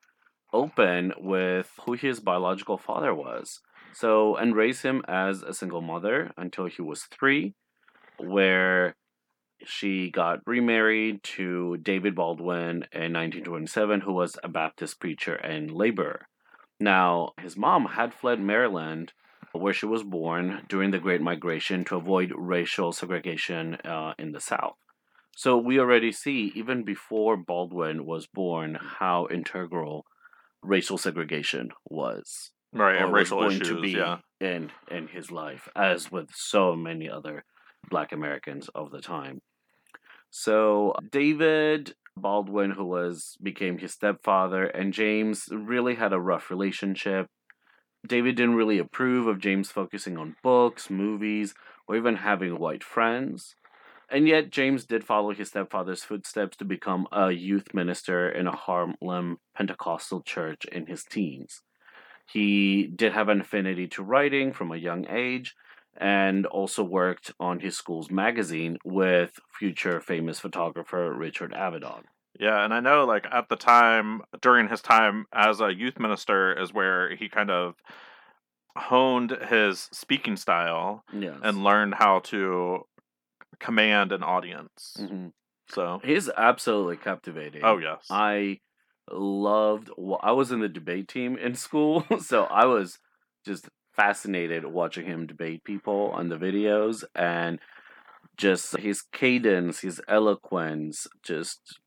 open 0.53 1.13
with 1.17 1.71
who 1.85 1.93
his 1.93 2.19
biological 2.19 2.77
father 2.77 3.13
was. 3.13 3.61
So, 3.93 4.35
and 4.35 4.55
raised 4.55 4.83
him 4.83 5.03
as 5.07 5.41
a 5.41 5.53
single 5.53 5.81
mother 5.81 6.31
until 6.37 6.65
he 6.65 6.81
was 6.81 7.03
three, 7.03 7.55
where 8.17 8.95
she 9.65 10.09
got 10.09 10.39
remarried 10.45 11.23
to 11.23 11.77
David 11.77 12.15
Baldwin 12.15 12.85
in 12.93 13.13
1927, 13.13 14.01
who 14.01 14.13
was 14.13 14.37
a 14.43 14.47
Baptist 14.47 14.99
preacher 14.99 15.35
and 15.35 15.71
laborer. 15.71 16.27
Now, 16.79 17.33
his 17.41 17.57
mom 17.57 17.85
had 17.85 18.13
fled 18.13 18.39
Maryland, 18.39 19.11
where 19.53 19.73
she 19.73 19.85
was 19.85 20.03
born, 20.03 20.65
during 20.67 20.91
the 20.91 20.99
Great 20.99 21.21
Migration 21.21 21.85
to 21.85 21.95
avoid 21.95 22.31
racial 22.35 22.91
segregation 22.91 23.75
uh, 23.85 24.13
in 24.17 24.31
the 24.31 24.39
South. 24.39 24.75
So 25.35 25.57
we 25.57 25.79
already 25.79 26.11
see, 26.11 26.51
even 26.55 26.83
before 26.83 27.37
Baldwin 27.37 28.05
was 28.05 28.27
born, 28.27 28.77
how 28.99 29.27
integral 29.31 30.05
racial 30.61 30.97
segregation 30.97 31.69
was. 31.89 32.51
Right, 32.73 32.97
and 32.97 33.05
or 33.05 33.11
was 33.11 33.31
racial 33.31 33.39
going 33.39 33.61
issues. 33.61 33.67
to 33.69 33.81
be 33.81 33.91
yeah. 33.91 34.17
in 34.39 34.71
in 34.91 35.07
his 35.07 35.31
life, 35.31 35.69
as 35.75 36.11
with 36.11 36.29
so 36.33 36.75
many 36.75 37.09
other 37.09 37.45
Black 37.89 38.11
Americans 38.11 38.69
of 38.75 38.91
the 38.91 39.01
time. 39.01 39.39
So 40.29 40.93
David 41.11 41.93
Baldwin, 42.15 42.71
who 42.71 42.85
was 42.85 43.37
became 43.41 43.77
his 43.77 43.93
stepfather, 43.93 44.65
and 44.65 44.93
James 44.93 45.45
really 45.51 45.95
had 45.95 46.13
a 46.13 46.19
rough 46.19 46.51
relationship. 46.51 47.27
David 48.07 48.35
didn't 48.35 48.55
really 48.55 48.79
approve 48.79 49.27
of 49.27 49.39
James 49.39 49.71
focusing 49.71 50.17
on 50.17 50.35
books, 50.41 50.89
movies, 50.89 51.53
or 51.87 51.97
even 51.97 52.17
having 52.17 52.57
white 52.57 52.83
friends. 52.83 53.55
And 54.11 54.27
yet, 54.27 54.49
James 54.49 54.85
did 54.85 55.03
follow 55.03 55.33
his 55.33 55.49
stepfather's 55.49 56.03
footsteps 56.03 56.57
to 56.57 56.65
become 56.65 57.07
a 57.11 57.31
youth 57.31 57.73
minister 57.73 58.27
in 58.29 58.47
a 58.47 58.55
Harlem 58.55 59.37
Pentecostal 59.55 60.21
church 60.21 60.65
in 60.65 60.87
his 60.87 61.03
teens. 61.03 61.61
He 62.25 62.87
did 62.87 63.13
have 63.13 63.29
an 63.29 63.41
affinity 63.41 63.87
to 63.89 64.03
writing 64.03 64.53
from 64.53 64.71
a 64.71 64.77
young 64.77 65.07
age 65.09 65.55
and 65.97 66.45
also 66.45 66.83
worked 66.83 67.33
on 67.39 67.59
his 67.59 67.75
school's 67.75 68.09
magazine 68.09 68.77
with 68.83 69.39
future 69.51 69.99
famous 69.99 70.39
photographer 70.39 71.13
Richard 71.13 71.51
Avedon. 71.53 72.03
Yeah, 72.39 72.63
and 72.63 72.73
I 72.73 72.79
know 72.79 73.05
like 73.05 73.25
at 73.31 73.49
the 73.49 73.55
time 73.57 74.21
during 74.41 74.69
his 74.69 74.81
time 74.81 75.25
as 75.33 75.59
a 75.59 75.73
youth 75.73 75.99
minister 75.99 76.53
is 76.53 76.73
where 76.73 77.13
he 77.15 77.27
kind 77.29 77.51
of 77.51 77.75
honed 78.77 79.31
his 79.49 79.89
speaking 79.91 80.37
style 80.37 81.03
Yes. 81.13 81.37
and 81.43 81.63
learned 81.63 81.95
how 81.95 82.19
to 82.19 82.85
command 83.59 84.11
an 84.11 84.23
audience. 84.23 84.95
Mhm. 84.99 85.31
So, 85.69 85.99
He's 86.03 86.29
absolutely 86.29 86.97
captivating. 86.97 87.63
oh 87.63 87.77
yes. 87.77 88.07
I 88.09 88.59
loved. 89.11 89.89
wa- 89.97 90.19
I 90.23 90.31
was 90.31 90.51
in 90.51 90.59
the 90.61 90.69
debate 90.69 91.07
team 91.07 91.37
in 91.37 91.55
school, 91.55 92.05
so 92.19 92.45
I 92.45 92.65
was 92.65 92.99
just 93.45 93.67
fascinated 93.95 94.65
watching 94.65 95.05
him 95.05 95.27
debate 95.27 95.63
people 95.63 96.11
on 96.13 96.29
the 96.29 96.37
videos 96.37 97.03
and 97.15 97.59
just 98.37 98.77
his 98.77 99.01
cadence, 99.01 99.81
his 99.81 99.99
eloquence, 100.07 101.05
just 101.21 101.79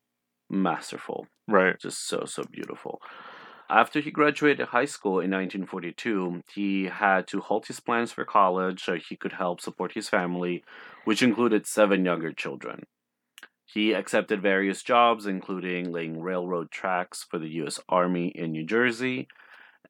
masterful, 0.53 1.27
right. 1.47 1.79
just 1.79 2.07
so 2.07 2.25
so 2.25 2.43
beautiful. 2.43 3.01
After 3.69 4.01
he 4.01 4.11
graduated 4.11 4.67
high 4.67 4.85
school 4.85 5.13
in 5.13 5.31
1942, 5.31 6.43
he 6.53 6.85
had 6.85 7.27
to 7.27 7.39
halt 7.39 7.67
his 7.67 7.79
plans 7.79 8.11
for 8.11 8.25
college 8.25 8.83
so 8.83 8.95
he 8.95 9.15
could 9.15 9.33
help 9.33 9.61
support 9.61 9.93
his 9.93 10.09
family, 10.09 10.63
which 11.05 11.23
included 11.23 11.65
seven 11.65 12.05
younger 12.05 12.31
children. 12.31 12.83
He 13.65 13.93
accepted 13.93 14.41
various 14.41 14.83
jobs, 14.83 15.25
including 15.25 15.91
laying 15.91 16.21
railroad 16.21 16.69
tracks 16.69 17.25
for 17.27 17.39
the 17.39 17.49
U.S. 17.61 17.79
Army 17.89 18.27
in 18.27 18.51
New 18.51 18.65
Jersey. 18.65 19.27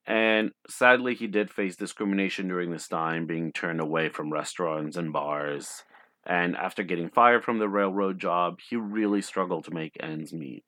And 0.05 0.51
sadly, 0.69 1.15
he 1.15 1.27
did 1.27 1.51
face 1.51 1.75
discrimination 1.75 2.47
during 2.47 2.71
this 2.71 2.87
time, 2.87 3.25
being 3.25 3.51
turned 3.51 3.81
away 3.81 4.07
from 4.07 4.31
restaurants 4.31 4.95
and 4.95 5.11
bars. 5.11 5.83
And 6.25 6.55
after 6.55 6.83
getting 6.83 7.09
fired 7.09 7.43
from 7.43 7.59
the 7.59 7.67
railroad 7.67 8.19
job, 8.19 8.59
he 8.69 8.75
really 8.75 9.21
struggled 9.21 9.65
to 9.65 9.73
make 9.73 9.97
ends 9.99 10.33
meet. 10.33 10.63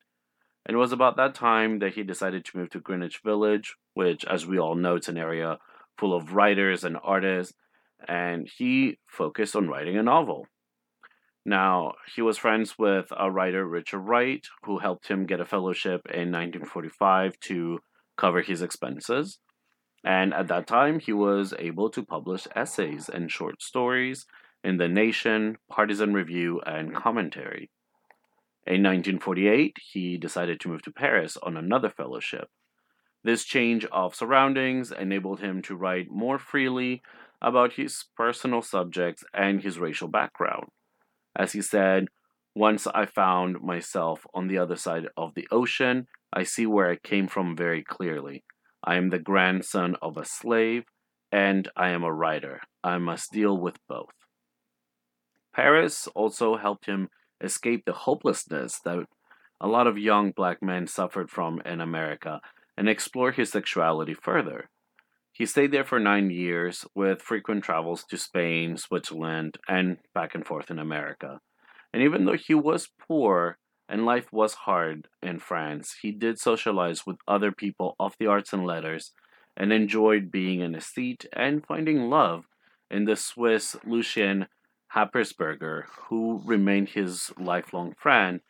And 0.65 0.75
it 0.75 0.79
was 0.79 0.91
about 0.91 1.15
that 1.17 1.35
time 1.35 1.79
that 1.79 1.93
he 1.93 2.03
decided 2.03 2.43
to 2.45 2.57
move 2.57 2.71
to 2.71 2.79
Greenwich 2.79 3.21
Village, 3.23 3.75
which, 3.93 4.25
as 4.25 4.45
we 4.45 4.59
all 4.59 4.75
know, 4.75 4.95
it's 4.95 5.07
an 5.07 5.17
area 5.17 5.59
full 5.97 6.15
of 6.15 6.33
writers 6.33 6.83
and 6.83 6.97
artists. 7.03 7.53
And 8.07 8.49
he 8.57 8.97
focused 9.07 9.55
on 9.55 9.69
writing 9.69 9.97
a 9.97 10.03
novel. 10.03 10.47
Now, 11.45 11.93
he 12.15 12.23
was 12.23 12.39
friends 12.39 12.77
with 12.77 13.13
a 13.15 13.29
writer, 13.29 13.65
Richard 13.65 13.99
Wright, 13.99 14.45
who 14.63 14.79
helped 14.79 15.07
him 15.07 15.27
get 15.27 15.39
a 15.39 15.45
fellowship 15.45 16.01
in 16.07 16.31
1945 16.31 17.39
to 17.41 17.79
cover 18.17 18.41
his 18.41 18.63
expenses. 18.63 19.37
And 20.03 20.33
at 20.33 20.47
that 20.47 20.67
time, 20.67 20.99
he 20.99 21.13
was 21.13 21.53
able 21.59 21.89
to 21.91 22.03
publish 22.03 22.47
essays 22.55 23.09
and 23.09 23.31
short 23.31 23.61
stories 23.61 24.25
in 24.65 24.77
The 24.77 24.89
Nation, 24.89 25.57
Partisan 25.69 26.11
Review, 26.15 26.59
and 26.65 26.95
Commentary. 26.95 27.69
In 28.65 28.81
1948, 28.81 29.75
he 29.91 30.17
decided 30.17 30.59
to 30.59 30.69
move 30.69 30.81
to 30.81 30.91
Paris 30.91 31.37
on 31.43 31.55
another 31.55 31.91
fellowship. 31.91 32.47
This 33.23 33.43
change 33.43 33.85
of 33.91 34.15
surroundings 34.15 34.91
enabled 34.91 35.39
him 35.39 35.61
to 35.63 35.75
write 35.75 36.09
more 36.09 36.39
freely 36.39 37.03
about 37.43 37.73
his 37.73 38.05
personal 38.17 38.63
subjects 38.63 39.23
and 39.35 39.61
his 39.61 39.77
racial 39.77 40.07
background. 40.07 40.69
As 41.35 41.51
he 41.51 41.61
said, 41.61 42.07
Once 42.55 42.87
I 42.87 43.05
found 43.05 43.61
myself 43.61 44.25
on 44.33 44.47
the 44.47 44.57
other 44.57 44.77
side 44.77 45.07
of 45.15 45.35
the 45.35 45.47
ocean, 45.51 46.07
I 46.33 46.41
see 46.41 46.65
where 46.65 46.89
I 46.89 46.95
came 46.95 47.27
from 47.27 47.55
very 47.55 47.83
clearly. 47.83 48.43
I 48.83 48.95
am 48.95 49.11
the 49.11 49.19
grandson 49.19 49.95
of 50.01 50.17
a 50.17 50.25
slave, 50.25 50.85
and 51.31 51.69
I 51.75 51.89
am 51.89 52.03
a 52.03 52.11
writer. 52.11 52.61
I 52.83 52.97
must 52.97 53.31
deal 53.31 53.55
with 53.55 53.77
both. 53.87 54.15
Paris 55.55 56.07
also 56.15 56.57
helped 56.57 56.85
him 56.85 57.09
escape 57.41 57.85
the 57.85 57.93
hopelessness 57.93 58.79
that 58.83 59.05
a 59.61 59.67
lot 59.67 59.87
of 59.87 59.97
young 59.97 60.31
black 60.31 60.61
men 60.61 60.85
suffered 60.85 61.29
from 61.29 61.61
in 61.65 61.79
America 61.79 62.41
and 62.77 62.89
explore 62.89 63.31
his 63.31 63.51
sexuality 63.51 64.13
further. 64.13 64.69
He 65.31 65.45
stayed 65.45 65.71
there 65.71 65.85
for 65.85 65.99
nine 65.99 66.29
years 66.29 66.85
with 66.93 67.21
frequent 67.21 67.63
travels 67.63 68.03
to 68.05 68.17
Spain, 68.17 68.75
Switzerland, 68.75 69.57
and 69.67 69.97
back 70.13 70.35
and 70.35 70.45
forth 70.45 70.69
in 70.69 70.79
America. 70.79 71.39
And 71.93 72.03
even 72.03 72.25
though 72.25 72.37
he 72.37 72.53
was 72.53 72.89
poor 73.07 73.57
and 73.87 74.05
life 74.05 74.33
was 74.33 74.53
hard 74.53 75.07
in 75.21 75.39
France, 75.39 75.95
he 76.01 76.11
did 76.11 76.37
socialize 76.37 77.05
with 77.05 77.17
other 77.27 77.51
people 77.53 77.95
of 77.97 78.15
the 78.19 78.27
arts 78.27 78.51
and 78.51 78.65
letters 78.65 79.13
and 79.55 79.71
enjoyed 79.71 80.31
being 80.31 80.59
in 80.59 80.75
a 80.75 80.81
seat 80.81 81.25
and 81.31 81.65
finding 81.65 82.09
love 82.09 82.45
in 82.91 83.05
the 83.05 83.15
Swiss 83.15 83.77
Lucien 83.85 84.47
Happersberger, 84.93 85.83
who 86.09 86.41
remained 86.45 86.89
his 86.89 87.31
lifelong 87.37 87.93
friend. 87.97 88.41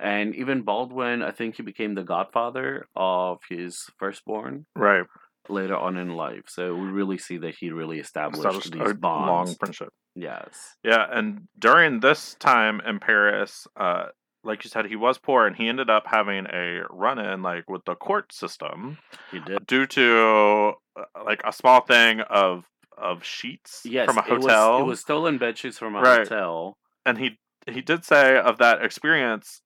And 0.00 0.34
even 0.34 0.62
Baldwin, 0.62 1.22
I 1.22 1.30
think 1.32 1.56
he 1.56 1.62
became 1.62 1.94
the 1.94 2.02
godfather 2.04 2.86
of 2.96 3.40
his 3.48 3.86
firstborn 3.98 4.66
Right. 4.74 5.04
later 5.48 5.76
on 5.76 5.96
in 5.96 6.14
life. 6.16 6.44
So 6.48 6.74
we 6.74 6.86
really 6.86 7.18
see 7.18 7.36
that 7.38 7.56
he 7.56 7.70
really 7.70 7.98
established, 7.98 8.38
Established 8.46 8.72
these 8.72 8.90
a 8.90 8.94
bonds. 8.94 9.28
long 9.50 9.54
friendship. 9.56 9.92
Yes. 10.14 10.76
Yeah, 10.82 11.06
and 11.10 11.48
during 11.58 12.00
this 12.00 12.34
time 12.38 12.80
in 12.86 13.00
Paris, 13.00 13.66
uh, 13.76 14.06
like 14.44 14.64
you 14.64 14.70
said, 14.70 14.86
he 14.86 14.96
was 14.96 15.18
poor, 15.18 15.46
and 15.46 15.54
he 15.56 15.68
ended 15.68 15.88
up 15.88 16.04
having 16.06 16.46
a 16.46 16.82
run-in 16.90 17.42
like 17.42 17.68
with 17.70 17.84
the 17.84 17.94
court 17.94 18.32
system 18.32 18.98
He 19.30 19.38
did. 19.40 19.66
due 19.66 19.86
to 19.86 20.72
uh, 20.96 21.04
like 21.24 21.42
a 21.44 21.52
small 21.52 21.80
thing 21.82 22.20
of 22.22 22.64
of 22.96 23.24
sheets 23.24 23.82
Yes. 23.84 24.06
from 24.06 24.18
a 24.18 24.20
it 24.26 24.32
was- 24.36 24.42
hotel. 24.44 24.78
It 24.80 24.84
was, 24.84 25.00
stolen 25.00 25.38
bed 25.38 25.58
sheets 25.58 25.78
from 25.78 25.94
a 25.96 26.00
Right. 26.00 26.18
hotel. 26.20 26.76
and 27.04 27.18
he 27.18 27.38
he 27.68 27.80
did 27.80 28.04
say 28.04 28.36
of 28.38 28.58
that 28.58 28.84
experience 28.84 29.62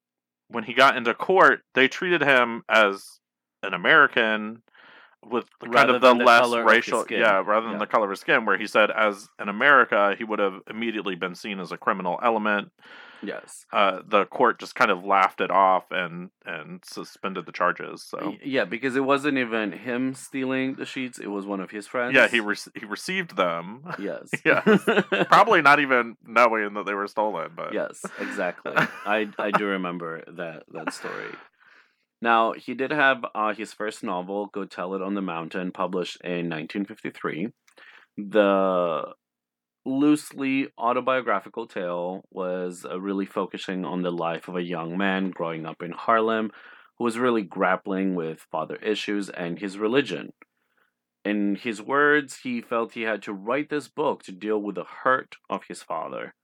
when 0.49 0.65
he 0.65 0.73
got 0.75 0.97
into 0.97 1.13
court, 1.15 1.63
they 1.75 1.89
treated 1.89 2.21
him 2.23 2.63
as 2.69 3.21
an 3.63 3.73
American 3.75 4.63
with 5.31 5.45
kind 5.73 5.91
of 5.91 6.01
the 6.01 6.15
the 6.15 6.25
less 6.25 6.53
of 6.53 6.65
racial, 6.65 7.05
yeah, 7.11 7.43
rather 7.45 7.63
than 7.67 7.73
Yeah. 7.73 7.79
the 7.79 7.87
color 7.87 8.05
of 8.05 8.11
his 8.11 8.21
skin. 8.21 8.45
Where 8.45 8.57
he 8.59 8.67
said, 8.67 8.91
as 8.91 9.29
in 9.41 9.49
America, 9.49 10.15
he 10.17 10.25
would 10.25 10.39
have 10.39 10.61
immediately 10.69 11.15
been 11.17 11.35
seen 11.35 11.61
as 11.61 11.73
a 11.73 11.77
criminal 11.77 12.19
element. 12.23 12.71
Yes. 13.23 13.65
Uh, 13.73 14.01
the 14.07 14.27
court 14.27 14.61
just 14.61 14.75
kind 14.75 14.91
of 14.91 15.03
laughed 15.03 15.41
it 15.41 15.51
off 15.51 15.85
and 15.91 16.29
and 16.45 16.85
suspended 16.85 17.47
the 17.47 17.53
charges. 17.53 18.03
So 18.03 18.37
Yeah, 18.45 18.67
because 18.67 18.95
it 18.95 19.05
wasn't 19.05 19.39
even 19.39 19.73
him 19.73 20.15
stealing 20.15 20.75
the 20.75 20.85
sheets; 20.85 21.19
it 21.19 21.29
was 21.29 21.47
one 21.47 21.61
of 21.61 21.71
his 21.71 21.87
friends. 21.87 22.15
yeah, 22.15 22.29
he 22.29 22.41
re- 22.41 22.57
he 22.79 22.85
received 22.85 23.35
them, 23.37 23.85
Yes. 23.99 24.29
Yeah. 24.45 24.61
probably 25.29 25.63
not 25.63 25.81
even 25.81 26.17
knowing 26.27 26.75
that 26.75 26.85
they 26.87 26.95
were 26.95 27.07
stolen. 27.09 27.53
But 27.57 27.73
yes, 27.73 28.05
exactly. 28.21 28.73
I 29.07 29.29
I 29.39 29.51
do 29.51 29.65
remember 29.65 30.23
that 30.37 30.65
that 30.73 30.93
story. 30.93 31.31
Now 32.23 32.53
he 32.53 32.75
did 32.75 32.91
have 32.91 33.25
uh, 33.35 33.55
his 33.55 33.73
first 33.73 34.03
novel, 34.03 34.47
"Go 34.47 34.65
Tell 34.65 34.95
It 34.95 35.03
on 35.03 35.15
the 35.15 35.23
Mountain," 35.23 35.73
published 35.73 36.19
in 36.23 36.49
1953. 36.49 37.49
The 38.17 39.15
loosely 39.85 40.69
autobiographical 40.77 41.67
tale 41.67 42.25
was 42.31 42.85
uh, 42.85 43.01
really 43.01 43.27
focusing 43.27 43.85
on 43.85 44.03
the 44.03 44.11
life 44.11 44.49
of 44.49 44.57
a 44.57 44.63
young 44.63 44.99
man 44.99 45.31
growing 45.31 45.65
up 45.65 45.81
in 45.83 45.93
Harlem 45.93 46.51
who 46.99 47.05
was 47.05 47.19
really 47.19 47.43
grappling 47.43 48.15
with 48.15 48.47
father 48.51 48.77
issues 48.77 49.29
and 49.29 49.59
his 49.59 49.79
religion. 49.79 50.33
In 51.25 51.57
his 51.57 51.83
words, 51.83 52.39
he 52.43 52.61
felt 52.61 52.93
he 52.93 53.03
had 53.03 53.23
to 53.25 53.33
write 53.33 53.69
this 53.69 53.89
book 53.89 54.23
to 54.25 54.33
deal 54.33 54.61
with 54.61 54.77
the 54.77 54.85
hurt 55.03 55.37
of 55.51 55.65
his 55.69 55.83
father. 55.83 56.35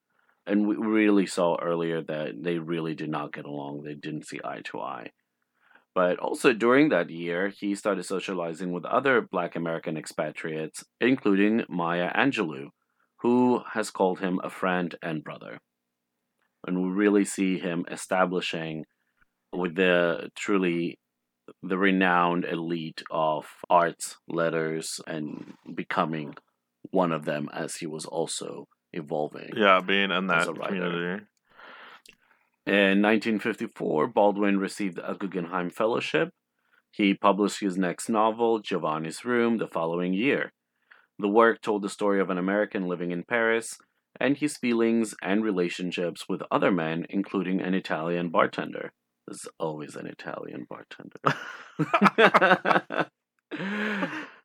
And 0.47 0.67
we 0.67 0.75
really 0.77 1.27
saw 1.27 1.57
earlier 1.63 2.03
that 2.03 2.43
they 2.43 2.59
really 2.59 2.95
did 2.95 3.09
not 3.09 3.33
get 3.33 3.45
along. 3.45 3.83
They 3.83 3.95
didn't 3.95 4.27
see 4.27 4.41
eye 4.45 4.63
to 4.65 4.81
eye. 4.81 5.11
But 5.95 6.19
also 6.19 6.53
during 6.53 6.89
that 6.89 7.11
year, 7.11 7.49
he 7.49 7.75
started 7.75 8.05
socializing 8.05 8.73
with 8.73 8.85
other 8.87 9.21
Black 9.21 9.57
American 9.57 9.97
expatriates, 9.97 10.85
including 11.01 11.65
Maya 11.69 12.11
Angelou, 12.15 12.69
who 13.21 13.63
has 13.73 13.91
called 13.91 14.21
him 14.21 14.41
a 14.43 14.51
friend 14.51 14.95
and 15.03 15.23
brother. 15.25 15.61
and 16.67 16.83
we 16.83 16.89
really 16.91 17.25
see 17.25 17.59
him 17.59 17.85
establishing 17.91 18.85
with 19.53 19.75
the 19.75 20.31
truly 20.37 20.99
the 21.63 21.77
renowned 21.77 22.45
elite 22.45 23.03
of 23.11 23.47
arts, 23.69 24.17
letters, 24.29 25.01
and 25.07 25.55
becoming 25.75 26.35
one 26.91 27.13
of 27.13 27.25
them 27.25 27.49
as 27.53 27.77
he 27.77 27.87
was 27.87 28.07
also 28.07 28.69
evolving. 28.93 29.51
Yeah, 29.57 29.81
being 29.81 30.11
in 30.13 30.27
that 30.29 30.47
community. 30.55 31.25
In 32.65 33.03
1954, 33.03 34.07
Baldwin 34.09 34.59
received 34.59 35.01
a 35.03 35.15
Guggenheim 35.15 35.69
Fellowship. 35.69 36.31
He 36.93 37.13
published 37.13 37.61
his 37.61 37.77
next 37.77 38.09
novel, 38.09 38.61
Giovanni's 38.61 39.25
Room, 39.25 39.59
the 39.59 39.67
following 39.67 40.15
year. 40.15 40.53
The 41.19 41.29
work 41.29 41.61
told 41.61 41.83
the 41.83 41.89
story 41.89 42.21
of 42.21 42.31
an 42.31 42.39
American 42.39 42.87
living 42.87 43.11
in 43.11 43.25
Paris 43.25 43.79
and 44.21 44.37
his 44.37 44.57
feelings 44.57 45.15
and 45.21 45.43
relationships 45.43 46.27
with 46.29 46.43
other 46.53 46.71
men, 46.71 47.05
including 47.11 47.61
an 47.61 47.75
Italian 47.75 48.29
bartender. 48.29 48.93
There's 49.27 49.49
always 49.59 49.97
an 49.97 50.07
Italian 50.07 50.67
bartender. 50.69 51.19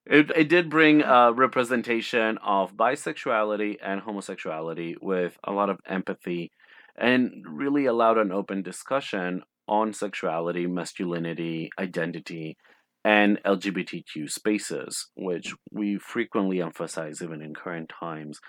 it, 0.06 0.32
it 0.36 0.50
did 0.50 0.72
bring 0.72 1.02
a 1.02 1.32
representation 1.34 2.40
of 2.40 2.76
bisexuality 2.76 3.78
and 3.84 4.02
homosexuality 4.02 4.96
with 5.02 5.38
a 5.44 5.52
lot 5.52 5.70
of 5.70 5.80
empathy 5.86 6.52
and 6.98 7.44
really 7.48 7.86
allowed 7.86 8.18
an 8.18 8.32
open 8.32 8.62
discussion 8.62 9.44
on 9.68 9.94
sexuality, 9.94 10.66
masculinity, 10.66 11.70
identity, 11.78 12.58
and 13.04 13.42
LGBTQ 13.44 14.30
spaces, 14.30 15.08
which 15.16 15.54
we 15.72 15.98
frequently 15.98 16.62
emphasize 16.62 17.22
even 17.22 17.42
in 17.42 17.54
current 17.54 17.90
times 18.00 18.40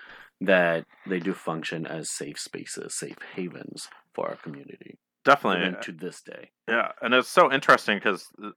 that 0.41 0.85
they 1.07 1.19
do 1.19 1.33
function 1.33 1.85
as 1.85 2.09
safe 2.09 2.39
spaces, 2.39 2.95
safe 2.95 3.17
havens 3.35 3.87
for 4.13 4.29
our 4.29 4.35
community, 4.35 4.97
Definitely. 5.23 5.61
even 5.61 5.75
eh, 5.75 5.81
to 5.81 5.91
this 5.91 6.21
day. 6.21 6.51
Yeah, 6.67 6.91
and 7.01 7.13
it's 7.13 7.29
so 7.29 7.51
interesting 7.51 7.97
because 7.97 8.27
uh, 8.43 8.49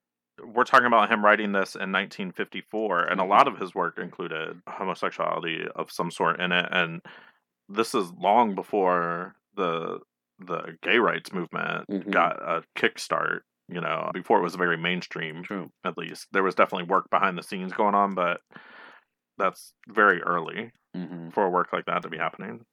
we're 0.44 0.64
talking 0.64 0.86
about 0.86 1.10
him 1.10 1.24
writing 1.24 1.52
this 1.52 1.74
in 1.74 1.92
1954, 1.92 3.04
and 3.04 3.20
a 3.20 3.24
lot 3.24 3.46
mm-hmm. 3.46 3.54
of 3.54 3.60
his 3.60 3.74
work 3.74 3.98
included 3.98 4.60
homosexuality 4.68 5.66
of 5.74 5.90
some 5.90 6.10
sort 6.10 6.40
in 6.40 6.52
it, 6.52 6.66
and 6.70 7.00
this 7.68 7.94
is 7.94 8.12
long 8.12 8.54
before 8.54 9.34
the 9.54 10.00
the 10.38 10.76
gay 10.82 10.98
rights 10.98 11.32
movement 11.32 11.88
Mhm. 11.88 12.10
got 12.10 12.40
a 12.42 12.64
kickstart. 12.76 13.40
You 13.68 13.80
know, 13.80 14.10
before 14.12 14.38
it 14.38 14.42
was 14.42 14.56
very 14.56 14.76
mainstream, 14.76 15.44
True. 15.44 15.72
at 15.84 15.96
least 15.96 16.28
there 16.32 16.42
was 16.42 16.54
definitely 16.54 16.88
work 16.88 17.08
behind 17.10 17.38
the 17.38 17.42
scenes 17.42 17.72
going 17.72 17.94
on, 17.94 18.14
but 18.14 18.40
that's 19.38 19.74
very 19.88 20.22
early 20.22 20.72
hmm 20.94 21.32
for 21.32 21.48
work 21.50 21.72
like 21.72 21.86
that 21.86 22.02
to 22.02 22.10
be 22.10 22.18
happening. 22.18 22.64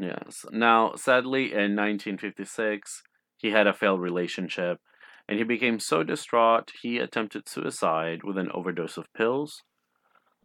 Yes. 0.00 0.44
Now, 0.50 0.94
sadly, 0.94 1.52
in 1.52 1.74
1956, 1.74 3.02
he 3.36 3.50
had 3.50 3.66
a 3.66 3.74
failed 3.74 4.00
relationship 4.00 4.80
and 5.28 5.36
he 5.38 5.44
became 5.44 5.80
so 5.80 6.02
distraught 6.02 6.72
he 6.82 6.98
attempted 6.98 7.46
suicide 7.48 8.22
with 8.22 8.38
an 8.38 8.50
overdose 8.52 8.96
of 8.96 9.12
pills. 9.12 9.62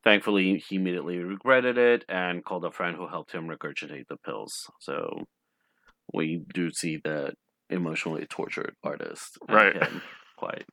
Thankfully, 0.04 0.64
he 0.68 0.78
immediately 0.78 1.20
regretted 1.20 1.78
it 1.78 2.06
and 2.10 2.44
called 2.44 2.66
a 2.66 2.72
friend 2.72 2.98
who 2.98 3.08
helped 3.08 3.34
him 3.34 3.48
regurgitate 3.48 4.08
the 4.08 4.18
pills. 4.18 4.70
So, 4.80 5.26
we 6.14 6.44
do 6.54 6.72
see 6.72 6.98
that 7.04 7.36
emotionally 7.70 8.26
tortured 8.26 8.76
artist. 8.84 9.38
Right. 9.48 9.76
Quite. 10.38 10.66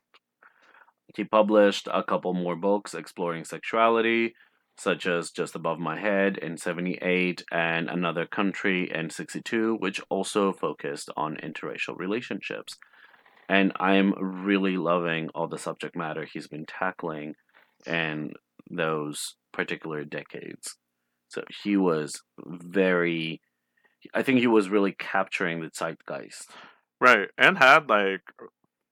He 1.14 1.24
published 1.24 1.88
a 1.92 2.02
couple 2.02 2.34
more 2.34 2.56
books 2.56 2.94
exploring 2.94 3.44
sexuality, 3.44 4.34
such 4.78 5.06
as 5.06 5.30
Just 5.30 5.54
Above 5.54 5.78
My 5.78 5.98
Head 5.98 6.38
in 6.38 6.56
78 6.56 7.42
and 7.50 7.88
Another 7.88 8.26
Country 8.26 8.90
in 8.92 9.10
62, 9.10 9.76
which 9.78 10.00
also 10.08 10.52
focused 10.52 11.10
on 11.16 11.36
interracial 11.36 11.98
relationships. 11.98 12.76
And 13.48 13.72
I'm 13.80 14.14
really 14.20 14.76
loving 14.76 15.30
all 15.34 15.48
the 15.48 15.58
subject 15.58 15.96
matter 15.96 16.24
he's 16.24 16.48
been 16.48 16.66
tackling 16.66 17.34
in 17.86 18.32
those 18.70 19.36
particular 19.52 20.04
decades. 20.04 20.76
So 21.28 21.42
he 21.62 21.76
was 21.76 22.22
very, 22.46 23.40
I 24.14 24.22
think 24.22 24.40
he 24.40 24.46
was 24.46 24.68
really 24.68 24.92
capturing 24.92 25.60
the 25.60 25.70
zeitgeist. 25.70 26.50
Right, 27.00 27.28
and 27.38 27.56
had 27.58 27.88
like 27.88 28.22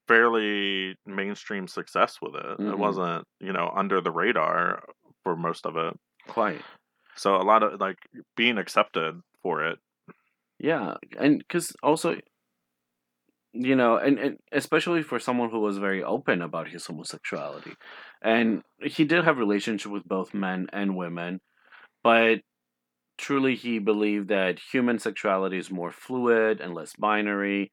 fairly 0.06 0.96
mainstream 1.06 1.66
success 1.66 2.18
with 2.22 2.34
it. 2.36 2.44
It 2.44 2.58
Mhm. 2.60 2.78
wasn't, 2.78 3.26
you 3.40 3.52
know, 3.52 3.72
under 3.74 4.00
the 4.00 4.12
radar 4.12 4.84
for 5.22 5.36
most 5.36 5.66
of 5.66 5.76
it. 5.76 5.98
Quite. 6.28 6.62
So 7.16 7.36
a 7.36 7.42
lot 7.42 7.62
of 7.62 7.80
like 7.80 7.98
being 8.36 8.58
accepted 8.58 9.20
for 9.42 9.64
it. 9.64 9.78
Yeah, 10.58 10.96
and 11.18 11.38
because 11.38 11.74
also, 11.82 12.18
you 13.64 13.76
know, 13.76 13.96
and, 13.96 14.18
and 14.18 14.38
especially 14.52 15.02
for 15.02 15.18
someone 15.18 15.50
who 15.50 15.60
was 15.60 15.78
very 15.78 16.02
open 16.02 16.42
about 16.42 16.68
his 16.68 16.86
homosexuality, 16.86 17.74
and 18.22 18.62
he 18.82 19.04
did 19.04 19.24
have 19.24 19.38
relationship 19.38 19.92
with 19.92 20.04
both 20.04 20.34
men 20.34 20.68
and 20.72 20.96
women, 20.96 21.40
but 22.02 22.40
truly 23.18 23.54
he 23.54 23.78
believed 23.78 24.28
that 24.28 24.58
human 24.58 24.98
sexuality 24.98 25.58
is 25.58 25.70
more 25.70 25.92
fluid 25.92 26.60
and 26.60 26.74
less 26.74 26.94
binary. 26.98 27.72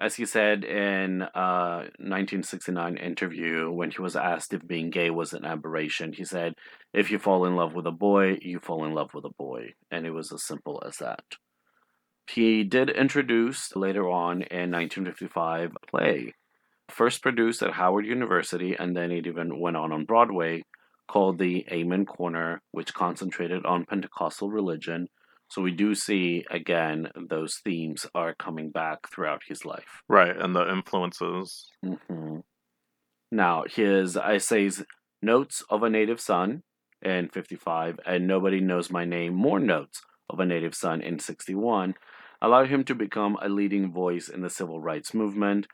As 0.00 0.14
he 0.14 0.26
said 0.26 0.64
in 0.64 1.22
uh, 1.22 1.28
a 1.34 1.90
1969 1.98 2.96
interview, 2.98 3.68
when 3.70 3.90
he 3.90 4.00
was 4.00 4.14
asked 4.14 4.54
if 4.54 4.66
being 4.66 4.90
gay 4.90 5.10
was 5.10 5.32
an 5.32 5.44
aberration, 5.44 6.12
he 6.12 6.24
said, 6.24 6.54
"If 6.94 7.10
you 7.10 7.18
fall 7.18 7.44
in 7.46 7.56
love 7.56 7.74
with 7.74 7.86
a 7.86 7.92
boy, 7.92 8.38
you 8.40 8.60
fall 8.60 8.84
in 8.84 8.92
love 8.92 9.12
with 9.12 9.24
a 9.24 9.34
boy," 9.36 9.74
and 9.90 10.06
it 10.06 10.12
was 10.12 10.32
as 10.32 10.44
simple 10.44 10.80
as 10.86 10.98
that. 10.98 11.24
He 12.30 12.62
did 12.62 12.90
introduce 12.90 13.74
later 13.74 14.08
on 14.08 14.42
in 14.42 14.70
1955 14.70 15.72
a 15.74 15.86
play, 15.86 16.34
first 16.90 17.22
produced 17.22 17.62
at 17.62 17.72
Howard 17.72 18.04
University, 18.04 18.76
and 18.78 18.96
then 18.96 19.10
it 19.10 19.26
even 19.26 19.58
went 19.58 19.76
on 19.76 19.92
on 19.92 20.04
Broadway, 20.04 20.62
called 21.08 21.38
The 21.38 21.66
Amen 21.72 22.04
Corner, 22.04 22.60
which 22.72 22.92
concentrated 22.92 23.64
on 23.64 23.86
Pentecostal 23.86 24.50
religion. 24.50 25.08
So 25.48 25.62
we 25.62 25.70
do 25.70 25.94
see 25.94 26.44
again 26.50 27.08
those 27.16 27.56
themes 27.64 28.04
are 28.14 28.34
coming 28.34 28.70
back 28.70 29.10
throughout 29.10 29.40
his 29.48 29.64
life. 29.64 30.02
Right, 30.08 30.36
and 30.36 30.54
the 30.54 30.70
influences. 30.70 31.70
hmm 31.82 32.40
Now, 33.32 33.64
his 33.68 34.16
essays 34.16 34.84
Notes 35.22 35.64
of 35.70 35.82
a 35.82 35.90
Native 35.90 36.20
Son 36.20 36.62
in 37.02 37.28
55 37.28 37.98
and 38.06 38.26
Nobody 38.26 38.60
Knows 38.60 38.90
My 38.90 39.04
Name, 39.04 39.34
More 39.34 39.58
Notes 39.58 40.02
of 40.30 40.38
a 40.40 40.46
Native 40.46 40.74
Son 40.74 41.00
in 41.00 41.18
61 41.18 41.94
allowed 42.40 42.68
him 42.68 42.84
to 42.84 42.94
become 42.94 43.36
a 43.42 43.48
leading 43.48 43.92
voice 43.92 44.28
in 44.28 44.42
the 44.42 44.50
civil 44.50 44.80
rights 44.80 45.12
movement 45.14 45.66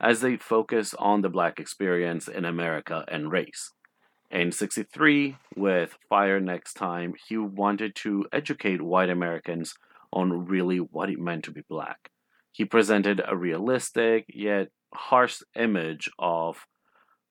as 0.00 0.20
they 0.20 0.36
focus 0.36 0.94
on 0.98 1.22
the 1.22 1.28
black 1.28 1.58
experience 1.58 2.28
in 2.28 2.44
America 2.44 3.04
and 3.08 3.30
race. 3.30 3.72
In 4.30 4.52
63, 4.52 5.36
with 5.56 5.96
Fire 6.08 6.38
Next 6.38 6.74
Time, 6.74 7.14
he 7.28 7.38
wanted 7.38 7.94
to 7.96 8.26
educate 8.32 8.82
white 8.82 9.08
Americans 9.08 9.74
on 10.12 10.46
really 10.46 10.78
what 10.78 11.08
it 11.08 11.18
meant 11.18 11.44
to 11.44 11.50
be 11.50 11.62
black. 11.68 12.10
He 12.52 12.64
presented 12.64 13.22
a 13.26 13.36
realistic 13.36 14.26
yet 14.28 14.68
harsh 14.94 15.40
image 15.54 16.10
of 16.18 16.66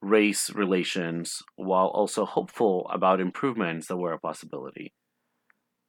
race 0.01 0.49
relations 0.51 1.41
while 1.55 1.87
also 1.87 2.25
hopeful 2.25 2.87
about 2.91 3.19
improvements 3.19 3.87
that 3.87 3.97
were 3.97 4.13
a 4.13 4.19
possibility. 4.19 4.93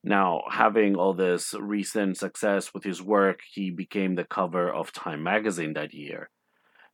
Now, 0.09 0.40
having 0.51 0.97
all 0.97 1.12
this 1.12 1.53
recent 1.53 2.16
success 2.16 2.73
with 2.73 2.83
his 2.83 3.03
work, 3.03 3.40
he 3.53 3.71
became 3.71 4.14
the 4.14 4.25
cover 4.25 4.73
of 4.73 4.90
Time 4.90 5.23
magazine 5.23 5.75
that 5.75 5.92
year. 5.92 6.31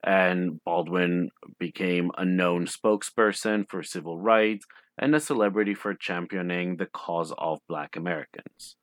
And 0.04 0.58
Baldwin 0.64 1.30
became 1.60 2.10
a 2.18 2.24
known 2.24 2.66
spokesperson 2.66 3.70
for 3.70 3.84
civil 3.84 4.18
rights 4.18 4.66
and 4.98 5.14
a 5.14 5.20
celebrity 5.20 5.74
for 5.74 5.94
championing 5.94 6.76
the 6.76 6.86
cause 6.86 7.32
of 7.38 7.60
Black 7.68 7.94
Americans. 7.94 8.74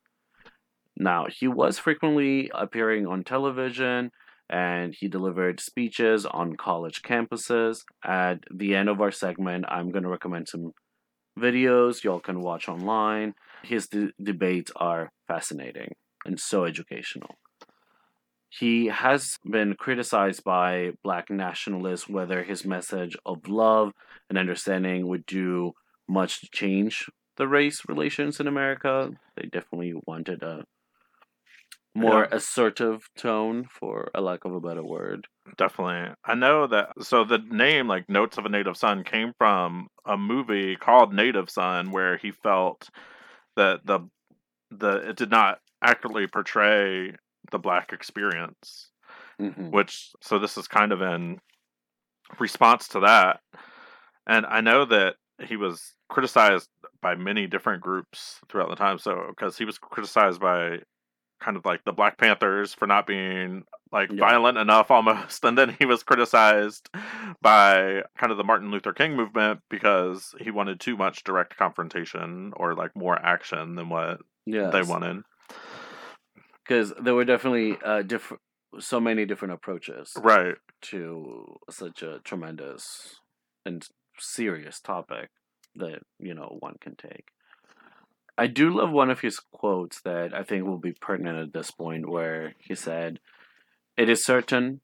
Now, 0.96 1.26
he 1.30 1.50
was 1.50 1.78
frequently 1.78 2.50
appearing 2.56 3.08
on 3.08 3.26
television 3.26 4.12
and 4.50 4.96
he 4.98 5.10
delivered 5.10 5.60
speeches 5.60 6.26
on 6.26 6.56
college 6.56 7.02
campuses. 7.02 7.82
At 8.02 8.46
the 8.50 8.76
end 8.76 8.88
of 8.88 9.02
our 9.02 9.12
segment, 9.12 9.65
I'm 9.67 9.91
going 9.91 10.04
to 10.04 10.10
recommend 10.10 10.48
some 10.48 10.72
videos 11.38 12.06
y'all 12.06 12.22
can 12.22 12.39
watch 12.39 12.70
online. 12.70 13.34
His 13.63 13.88
de- 13.88 14.12
debates 14.21 14.71
are 14.76 15.12
fascinating 15.28 15.95
and 16.26 16.39
so 16.39 16.65
educational. 16.65 17.36
He 18.50 18.88
has 18.88 19.38
been 19.50 19.76
criticized 19.76 20.43
by 20.43 20.91
black 21.04 21.30
nationalists 21.30 22.10
whether 22.10 22.43
his 22.43 22.65
message 22.65 23.15
of 23.26 23.47
love 23.47 23.93
and 24.30 24.38
understanding 24.38 25.08
would 25.08 25.26
do 25.26 25.71
much 26.08 26.41
to 26.41 26.50
change 26.52 27.10
the 27.38 27.47
race 27.47 27.84
relations 27.88 28.39
in 28.41 28.47
America. 28.47 29.12
They 29.38 29.43
definitely 29.47 29.93
wanted 30.06 30.43
a 30.43 30.65
more 31.95 32.21
Yeah. 32.30 32.36
assertive 32.38 33.10
tone, 33.17 33.65
for 33.65 34.10
a 34.13 34.21
lack 34.21 34.43
of 34.45 34.54
a 34.54 34.60
better 34.62 34.84
word. 34.84 35.28
Definitely. 35.58 36.13
I 36.24 36.36
know 36.36 36.67
that 36.67 36.91
so 37.02 37.24
the 37.24 37.38
name 37.38 37.88
like 37.88 38.10
Notes 38.10 38.38
of 38.38 38.45
a 38.45 38.50
Native 38.50 38.78
Son 38.78 39.04
came 39.04 39.34
from 39.38 39.88
a 40.06 40.17
movie 40.17 40.76
called 40.76 41.13
Native 41.13 41.50
Son 41.50 41.91
where 41.91 42.17
he 42.17 42.32
felt 42.32 42.89
that 43.62 43.86
the 43.86 44.00
the 44.71 45.10
it 45.10 45.15
did 45.17 45.30
not 45.30 45.60
accurately 45.84 46.28
portray 46.28 47.13
the 47.52 47.60
black 47.60 47.91
experience 47.93 48.89
Mhm. 49.39 49.71
which 49.71 50.12
so 50.21 50.38
this 50.39 50.58
is 50.58 50.67
kind 50.67 50.91
of 50.91 51.02
in 51.02 51.39
response 52.39 52.88
to 52.89 53.00
that 53.02 53.39
and 54.28 54.45
i 54.45 54.62
know 54.62 54.86
that 54.86 55.15
he 55.43 55.56
was 55.58 55.93
criticized 56.10 56.69
by 57.02 57.15
many 57.15 57.47
different 57.47 57.82
groups 57.82 58.39
throughout 58.47 58.69
the 58.69 58.76
time 58.76 58.97
so 59.00 59.26
because 59.30 59.58
he 59.58 59.65
was 59.65 59.78
criticized 59.80 60.39
by 60.39 60.80
kind 61.41 61.58
of 61.58 61.65
like 61.65 61.84
the 61.84 61.91
black 61.91 62.17
panthers 62.17 62.73
for 62.73 62.88
not 62.88 63.06
being 63.08 63.63
like 63.91 64.10
Yeah. 64.12 64.19
violent 64.19 64.58
enough 64.58 64.89
almost 64.91 65.43
and 65.43 65.58
then 65.58 65.75
he 65.80 65.86
was 65.86 66.04
criticized 66.04 66.89
by 67.41 68.04
kind 68.17 68.32
of 68.32 68.38
the 68.38 68.43
martin 68.43 68.71
luther 68.71 68.93
king 68.93 69.15
movement 69.15 69.60
because 69.69 70.34
he 70.39 70.51
wanted 70.51 70.80
too 70.80 70.95
much 70.95 71.23
direct 71.23 71.58
confrontation 71.58 72.54
or 72.56 72.75
like 72.75 72.95
more 72.95 73.17
action 73.19 73.75
than 73.75 73.89
what 73.89 74.21
Yes. 74.45 74.71
they 74.73 74.82
wanted 74.82 75.23
because 76.63 76.93
there 77.01 77.13
were 77.15 77.25
definitely 77.25 77.77
uh, 77.84 78.01
different, 78.04 78.41
so 78.80 78.99
many 78.99 79.25
different 79.25 79.54
approaches 79.54 80.13
right 80.17 80.56
to 80.82 81.58
such 81.69 82.01
a 82.04 82.19
tremendous 82.23 83.19
and 83.65 83.88
serious 84.17 84.80
topic 84.80 85.30
that 85.75 85.99
you 86.19 86.34
know 86.34 86.58
one 86.60 86.75
can 86.82 86.95
take. 86.95 87.25
I 88.41 88.47
do 88.47 88.71
love 88.71 88.91
one 88.91 89.12
of 89.12 89.19
his 89.19 89.38
quotes 89.39 90.01
that 90.01 90.34
I 90.34 90.41
think 90.41 90.65
will 90.65 90.80
be 90.80 90.93
pertinent 90.93 91.38
at 91.38 91.54
this 91.54 91.69
point, 91.69 92.10
where 92.10 92.56
he 92.58 92.73
said, 92.73 93.19
"It 93.95 94.10
is 94.10 94.25
certain, 94.25 94.82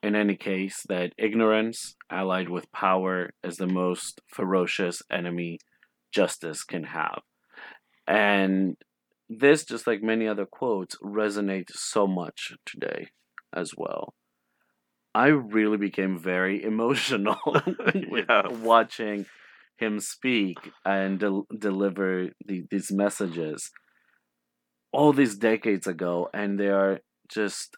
in 0.00 0.14
any 0.14 0.36
case, 0.36 0.86
that 0.88 1.12
ignorance, 1.18 1.96
allied 2.08 2.48
with 2.48 2.70
power, 2.70 3.30
is 3.42 3.56
the 3.56 3.66
most 3.66 4.20
ferocious 4.28 5.02
enemy 5.10 5.58
justice 6.12 6.62
can 6.62 6.84
have." 6.84 7.22
And 8.06 8.76
this, 9.28 9.64
just 9.64 9.88
like 9.88 10.04
many 10.04 10.28
other 10.28 10.46
quotes, 10.46 10.94
resonates 10.98 11.72
so 11.72 12.06
much 12.06 12.52
today 12.64 13.08
as 13.52 13.74
well. 13.76 14.14
I 15.16 15.26
really 15.28 15.78
became 15.78 16.16
very 16.16 16.62
emotional 16.72 17.40
with 18.14 18.26
Yeah. 18.28 18.46
watching 18.46 19.26
him 19.80 19.98
speak 20.00 20.58
and 20.84 21.18
del- 21.18 21.46
deliver 21.58 22.28
the, 22.46 22.64
these 22.70 22.92
messages 22.92 23.70
all 24.92 25.12
these 25.12 25.36
decades 25.36 25.86
ago, 25.86 26.28
and 26.34 26.58
they 26.58 26.68
are 26.68 27.00
just 27.28 27.76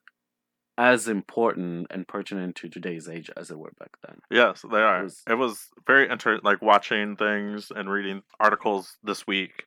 as 0.79 1.07
important 1.09 1.87
and 1.91 2.09
pertinent 2.09 2.57
to 2.57 2.69
today's 2.69 3.09
age 3.09 3.31
as 3.37 3.49
they 3.49 3.55
were 3.55 3.73
back 3.79 3.91
then. 4.07 4.19
Yes, 4.31 4.65
they 4.71 4.81
are. 4.81 5.03
was- 5.05 5.23
It 5.29 5.35
was 5.35 5.69
very 5.87 6.09
interesting, 6.09 6.45
like 6.45 6.63
watching 6.63 7.17
things 7.17 7.71
and 7.75 7.89
reading 7.91 8.23
articles 8.41 8.97
this 9.03 9.27
week 9.27 9.65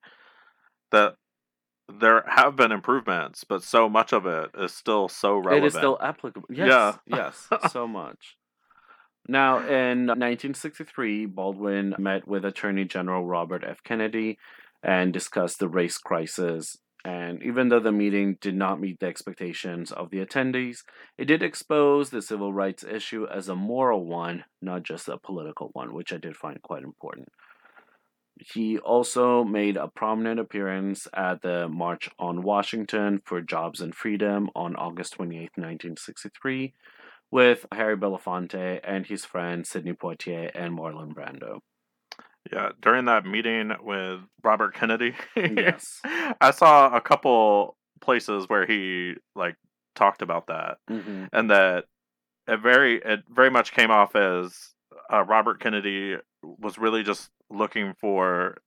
that 0.92 1.16
there 1.88 2.24
have 2.28 2.56
been 2.56 2.72
improvements, 2.72 3.44
but 3.44 3.62
so 3.62 3.88
much 3.88 4.12
of 4.12 4.26
it 4.26 4.50
is 4.58 4.74
still 4.74 5.08
so 5.08 5.38
relevant. 5.38 5.64
It 5.64 5.68
is 5.68 5.74
still 5.76 6.00
applicable. 6.02 6.48
Yes, 6.50 6.68
Yeah. 6.68 6.96
yes, 7.06 7.48
so 7.72 7.88
much. 7.88 8.36
Now, 9.28 9.58
in 9.58 10.06
1963, 10.06 11.26
Baldwin 11.26 11.96
met 11.98 12.28
with 12.28 12.46
Attorney 12.46 12.86
General 12.86 13.26
Robert 13.26 13.64
F. 13.68 13.84
Kennedy 13.84 14.38
and 14.84 15.12
discussed 15.12 15.60
the 15.60 15.68
race 15.68 15.98
crisis. 15.98 16.78
And 17.04 17.42
even 17.44 17.70
though 17.70 17.80
the 17.80 17.92
meeting 17.92 18.38
did 18.40 18.56
not 18.56 18.80
meet 18.80 19.00
the 19.00 19.08
expectations 19.08 19.92
of 19.92 20.10
the 20.10 20.26
attendees, 20.26 20.80
it 21.18 21.26
did 21.26 21.42
expose 21.42 22.10
the 22.10 22.22
civil 22.22 22.54
rights 22.54 22.84
issue 22.84 23.26
as 23.26 23.48
a 23.48 23.56
moral 23.56 24.06
one, 24.06 24.44
not 24.62 24.84
just 24.84 25.08
a 25.08 25.18
political 25.18 25.70
one, 25.74 25.94
which 25.94 26.14
I 26.14 26.18
did 26.18 26.36
find 26.36 26.62
quite 26.62 26.84
important. 26.84 27.30
He 28.38 28.78
also 28.80 29.44
made 29.44 29.78
a 29.78 29.88
prominent 29.88 30.40
appearance 30.40 31.08
at 31.14 31.42
the 31.42 31.68
March 31.70 32.10
on 32.20 32.44
Washington 32.44 33.22
for 33.24 33.42
Jobs 33.42 33.82
and 33.82 33.96
Freedom 33.96 34.50
on 34.56 34.76
August 34.76 35.14
28, 35.14 35.52
1963, 35.56 36.74
with 37.32 37.66
Harry 37.74 37.98
Belafonte 37.98 38.80
and 38.84 39.06
his 39.06 39.26
friend 39.26 39.66
Sidney 39.66 39.94
Poitier 39.94 40.52
and 40.56 40.78
Marlon 40.78 41.14
Brando. 41.14 41.60
Yeah, 42.52 42.70
during 42.80 43.06
that 43.06 43.26
meeting 43.26 43.72
with 43.82 44.20
Robert 44.44 44.76
Kennedy, 44.76 45.16
Yes. 45.36 46.00
I 46.42 46.52
saw 46.52 46.96
a 46.96 47.02
couple 47.02 47.76
places 48.02 48.48
where 48.48 48.66
he 48.68 49.16
like 49.36 49.56
talked 49.96 50.22
about 50.22 50.48
that, 50.48 50.78
Mm-hmm. 50.90 51.26
and 51.34 51.50
that 51.50 51.86
it 52.48 52.60
very 52.62 53.02
it 53.04 53.22
very 53.30 53.50
much 53.50 53.72
came 53.72 53.90
off 53.90 54.16
as 54.16 54.56
uh, 55.12 55.24
Robert 55.24 55.60
Kennedy 55.60 56.18
was 56.44 56.78
really 56.78 57.02
just 57.02 57.30
looking 57.50 57.96
for 58.00 58.58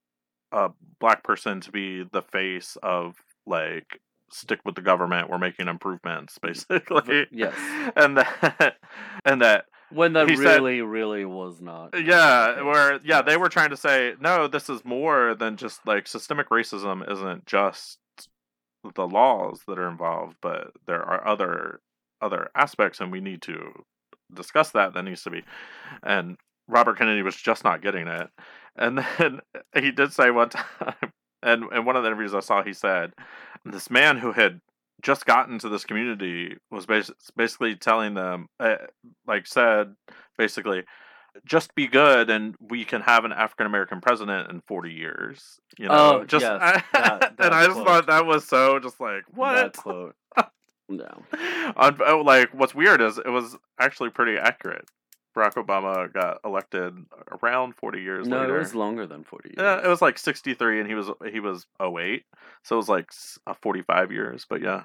a 0.51 0.71
black 0.99 1.23
person 1.23 1.61
to 1.61 1.71
be 1.71 2.05
the 2.13 2.23
face 2.23 2.77
of 2.83 3.15
like 3.47 4.01
stick 4.31 4.61
with 4.65 4.75
the 4.75 4.83
government 4.83 5.29
we're 5.31 5.39
making 5.39 5.69
improvements 5.69 6.39
basically 6.43 7.27
Yes. 7.31 7.55
and 7.97 8.17
that 8.19 8.77
and 9.25 9.43
that 9.43 9.65
When 9.91 10.13
that 10.15 10.29
He 10.29 10.37
said- 10.37 10.57
really, 10.63 10.83
really 10.83 11.25
was 11.25 11.61
not. 11.61 11.99
yeah 12.01 12.63
where 12.63 13.01
yeah 13.05 13.23
they 13.23 13.37
were 13.37 13.49
trying 13.49 13.71
to 13.71 13.77
say 13.77 14.15
no 14.21 14.47
this 14.49 14.69
is 14.69 14.85
more 14.85 15.35
than 15.35 15.57
just 15.57 15.81
like 15.87 16.07
systemic 16.07 16.51
racism 16.51 17.11
isn't 17.11 17.47
just 17.47 17.99
the 18.95 19.07
laws 19.07 19.61
that 19.67 19.79
are 19.79 19.89
involved 19.89 20.37
but 20.41 20.73
there 20.87 21.03
are 21.03 21.27
other 21.27 21.81
other 22.21 22.49
aspects 22.55 23.01
and 23.01 23.11
we 23.13 23.21
need 23.21 23.43
to 23.43 23.73
discuss 24.35 24.71
that 24.71 24.95
that 24.95 25.03
needs 25.05 25.23
to 25.23 25.31
be 25.31 25.43
and 26.03 26.37
robert 26.69 26.97
kennedy 26.99 27.23
was 27.23 27.35
just 27.37 27.65
not 27.65 27.83
getting 27.83 28.07
it 28.07 28.29
and 28.77 28.99
then 29.19 29.41
he 29.83 29.91
did 29.91 30.13
say 30.13 30.31
one 30.31 30.49
time 30.51 31.13
and 31.43 31.65
in 31.73 31.85
one 31.85 31.97
of 31.97 32.03
the 32.03 32.09
interviews 32.09 32.35
i 32.35 32.41
saw 32.41 32.63
he 32.63 32.73
said 32.73 33.13
this 33.65 33.91
man 33.91 34.17
who 34.19 34.33
had 34.33 34.61
just 35.03 35.27
gotten 35.27 35.59
to 35.59 35.69
this 35.69 35.85
community 35.85 36.57
was 36.71 36.87
bas- 36.87 37.11
basically 37.37 37.77
telling 37.77 38.15
them 38.15 38.49
uh, 38.59 38.77
like 39.27 39.47
said 39.47 39.95
basically 40.37 40.83
just 41.45 41.73
be 41.77 41.87
good 41.87 42.31
and 42.31 42.57
we 42.61 42.85
can 42.85 43.01
have 43.03 43.25
an 43.25 43.33
African 43.33 43.67
American 43.67 44.01
president 44.01 44.51
in 44.51 44.61
40 44.67 44.91
years. 44.93 45.61
You 45.79 45.87
know, 45.87 46.21
Oh, 46.21 46.25
just 46.25 46.43
yes, 46.43 46.61
that- 46.93 47.21
that 47.37 47.47
and 47.47 47.55
I 47.55 47.65
just 47.67 47.75
quote. 47.77 47.87
thought 47.87 48.07
that 48.09 48.27
was 48.27 48.45
so 48.49 48.81
just 48.81 48.99
like 48.99 49.23
That 49.27 49.37
what? 49.37 49.77
quote. 49.77 50.17
No. 50.89 51.23
Oh, 51.77 52.23
like 52.25 52.53
what's 52.55 52.75
weird 52.75 53.01
is 53.03 53.19
it 53.19 53.29
was 53.29 53.57
actually 53.79 54.09
pretty 54.11 54.37
accurate. 54.39 54.89
Barack 55.37 55.55
Obama 55.55 56.13
got 56.13 56.39
elected 56.45 56.95
around 57.43 57.75
40 57.77 58.01
years 58.01 58.27
No, 58.27 58.41
later. 58.41 58.57
it 58.57 58.59
was 58.61 58.75
longer 58.75 59.07
than 59.07 59.25
40 59.25 59.51
years. 59.51 59.57
yeah, 59.59 59.85
it 59.85 59.89
was 59.89 60.03
like 60.03 60.19
63 60.19 60.81
and 60.81 60.89
he 60.89 60.95
was 60.95 61.11
he 61.31 61.39
was 61.41 61.67
08. 61.81 62.25
So 62.65 62.75
it 62.77 62.79
was 62.79 62.89
like 62.89 63.11
uh, 63.47 63.55
45 63.63 64.11
years, 64.13 64.47
but 64.49 64.61
yeah. 64.63 64.85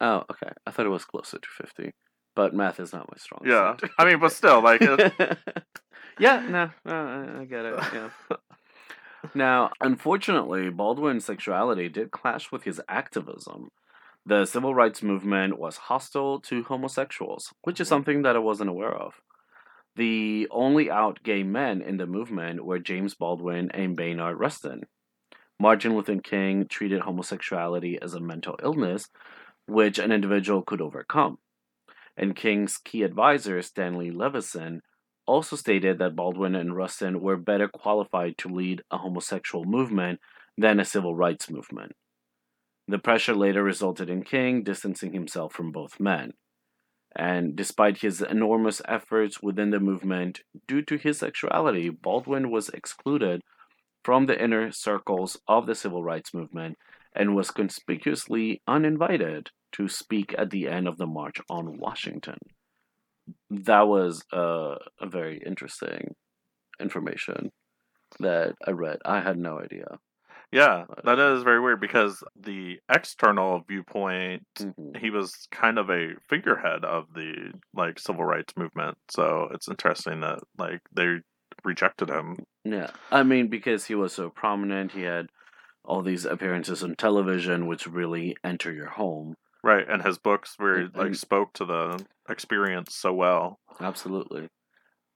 Oh, 0.00 0.24
okay. 0.30 0.52
I 0.66 0.70
thought 0.70 0.86
it 0.86 0.90
was 0.90 1.04
closer 1.04 1.38
to 1.38 1.48
50. 1.48 1.90
But 2.34 2.54
math 2.54 2.80
is 2.80 2.92
not 2.92 3.08
my 3.10 3.16
strong 3.18 3.42
Yeah. 3.44 3.76
I 3.98 4.04
mean, 4.06 4.18
but 4.20 4.32
still 4.32 4.62
like 4.62 4.80
it, 4.82 5.12
yeah, 6.18 6.40
no, 6.48 6.70
no, 6.84 6.94
I- 6.94 7.40
I 7.40 7.44
get 7.44 7.64
it. 7.66 7.78
Yeah. 7.92 8.10
Now, 9.34 9.70
unfortunately, 9.82 10.70
Baldwin's 10.70 11.26
sexuality 11.26 11.90
did 11.90 12.10
clash 12.10 12.50
with 12.50 12.62
his 12.64 12.80
activism. 12.88 13.68
The 14.26 14.44
civil 14.44 14.74
rights 14.74 15.02
movement 15.02 15.58
was 15.58 15.76
hostile 15.76 16.40
to 16.40 16.62
homosexuals, 16.64 17.52
which 17.62 17.80
is 17.80 17.86
mm-hmm. 17.86 17.94
something 17.94 18.22
that 18.22 18.36
I 18.36 18.40
wasn't 18.40 18.70
aware 18.70 18.94
of. 18.94 19.14
The 19.96 20.46
only 20.50 20.90
out 20.90 21.22
gay 21.22 21.42
men 21.42 21.82
in 21.82 21.96
the 21.96 22.06
movement 22.06 22.64
were 22.64 22.78
James 22.78 23.14
Baldwin 23.14 23.70
and 23.72 23.96
Bayard 23.96 24.38
Rustin. 24.38 24.82
Martin 25.58 25.94
Luther 25.94 26.18
King 26.20 26.66
treated 26.68 27.00
homosexuality 27.00 27.98
as 28.00 28.14
a 28.14 28.20
mental 28.20 28.56
illness, 28.62 29.08
which 29.66 29.98
an 29.98 30.12
individual 30.12 30.62
could 30.62 30.80
overcome. 30.80 31.38
And 32.16 32.36
King's 32.36 32.78
key 32.78 33.02
advisor, 33.02 33.60
Stanley 33.62 34.10
Levison, 34.10 34.82
also 35.26 35.56
stated 35.56 35.98
that 35.98 36.16
Baldwin 36.16 36.54
and 36.54 36.76
Rustin 36.76 37.20
were 37.20 37.36
better 37.36 37.68
qualified 37.68 38.38
to 38.38 38.48
lead 38.48 38.82
a 38.90 38.98
homosexual 38.98 39.64
movement 39.64 40.20
than 40.56 40.80
a 40.80 40.84
civil 40.84 41.14
rights 41.14 41.50
movement. 41.50 41.92
The 42.90 42.98
pressure 42.98 43.36
later 43.36 43.62
resulted 43.62 44.10
in 44.10 44.24
King 44.24 44.64
distancing 44.64 45.12
himself 45.12 45.52
from 45.52 45.70
both 45.70 46.00
men. 46.00 46.32
And 47.14 47.54
despite 47.54 47.98
his 47.98 48.20
enormous 48.20 48.82
efforts 48.88 49.40
within 49.40 49.70
the 49.70 49.78
movement, 49.78 50.40
due 50.66 50.82
to 50.82 50.96
his 50.96 51.18
sexuality, 51.18 51.88
Baldwin 51.88 52.50
was 52.50 52.68
excluded 52.70 53.42
from 54.04 54.26
the 54.26 54.42
inner 54.42 54.72
circles 54.72 55.38
of 55.46 55.66
the 55.66 55.76
civil 55.76 56.02
rights 56.02 56.34
movement 56.34 56.78
and 57.14 57.36
was 57.36 57.52
conspicuously 57.52 58.60
uninvited 58.66 59.50
to 59.70 59.86
speak 59.86 60.34
at 60.36 60.50
the 60.50 60.66
end 60.66 60.88
of 60.88 60.98
the 60.98 61.06
March 61.06 61.40
on 61.48 61.78
Washington. 61.78 62.38
That 63.50 63.86
was 63.86 64.24
uh, 64.32 64.74
a 65.00 65.06
very 65.06 65.40
interesting 65.46 66.16
information 66.80 67.52
that 68.18 68.56
I 68.66 68.72
read. 68.72 68.98
I 69.04 69.20
had 69.20 69.38
no 69.38 69.60
idea. 69.60 70.00
Yeah, 70.52 70.84
that 71.04 71.18
is 71.18 71.42
very 71.42 71.60
weird 71.60 71.80
because 71.80 72.22
the 72.36 72.78
external 72.88 73.60
viewpoint 73.68 74.44
Mhm. 74.58 74.96
he 74.96 75.10
was 75.10 75.46
kind 75.50 75.78
of 75.78 75.90
a 75.90 76.14
figurehead 76.28 76.84
of 76.84 77.12
the 77.14 77.52
like 77.74 77.98
civil 77.98 78.24
rights 78.24 78.54
movement. 78.56 78.98
So 79.10 79.48
it's 79.52 79.68
interesting 79.68 80.20
that 80.20 80.40
like 80.58 80.80
they 80.92 81.18
rejected 81.64 82.08
him. 82.10 82.44
Yeah, 82.64 82.90
I 83.10 83.22
mean 83.22 83.48
because 83.48 83.86
he 83.86 83.94
was 83.94 84.12
so 84.12 84.30
prominent, 84.30 84.92
he 84.92 85.02
had 85.02 85.28
all 85.84 86.02
these 86.02 86.24
appearances 86.24 86.82
on 86.84 86.94
television, 86.96 87.66
which 87.66 87.86
really 87.86 88.36
enter 88.44 88.72
your 88.72 88.90
home. 88.90 89.34
Right, 89.62 89.86
and 89.88 90.02
his 90.02 90.18
books 90.18 90.56
were 90.58 90.74
And- 90.76 90.96
like 90.96 91.06
and- 91.06 91.16
spoke 91.16 91.52
to 91.54 91.64
the 91.64 92.04
experience 92.28 92.94
so 92.94 93.12
well. 93.12 93.60
Absolutely. 93.80 94.48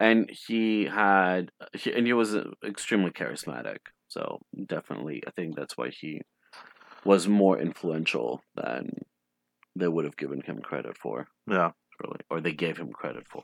And 0.01 0.29
he 0.31 0.85
had, 0.87 1.51
he, 1.73 1.93
and 1.93 2.07
he 2.07 2.13
was 2.13 2.35
uh, 2.35 2.51
extremely 2.65 3.11
charismatic. 3.11 3.79
So 4.15 4.39
definitely, 4.67 5.23
I 5.27 5.33
think 5.33 5.57
that's 5.57 5.77
why 5.77 5.91
he 5.91 6.21
was 7.05 7.27
more 7.27 7.59
influential 7.59 8.43
than 8.55 8.91
they 9.75 9.89
would 9.89 10.05
have 10.05 10.17
given 10.17 10.41
him 10.41 10.61
credit 10.61 10.97
for, 10.97 11.27
Yeah. 11.51 11.73
really, 12.01 12.21
or 12.31 12.41
they 12.41 12.53
gave 12.53 12.77
him 12.79 12.93
credit 12.93 13.27
for. 13.27 13.43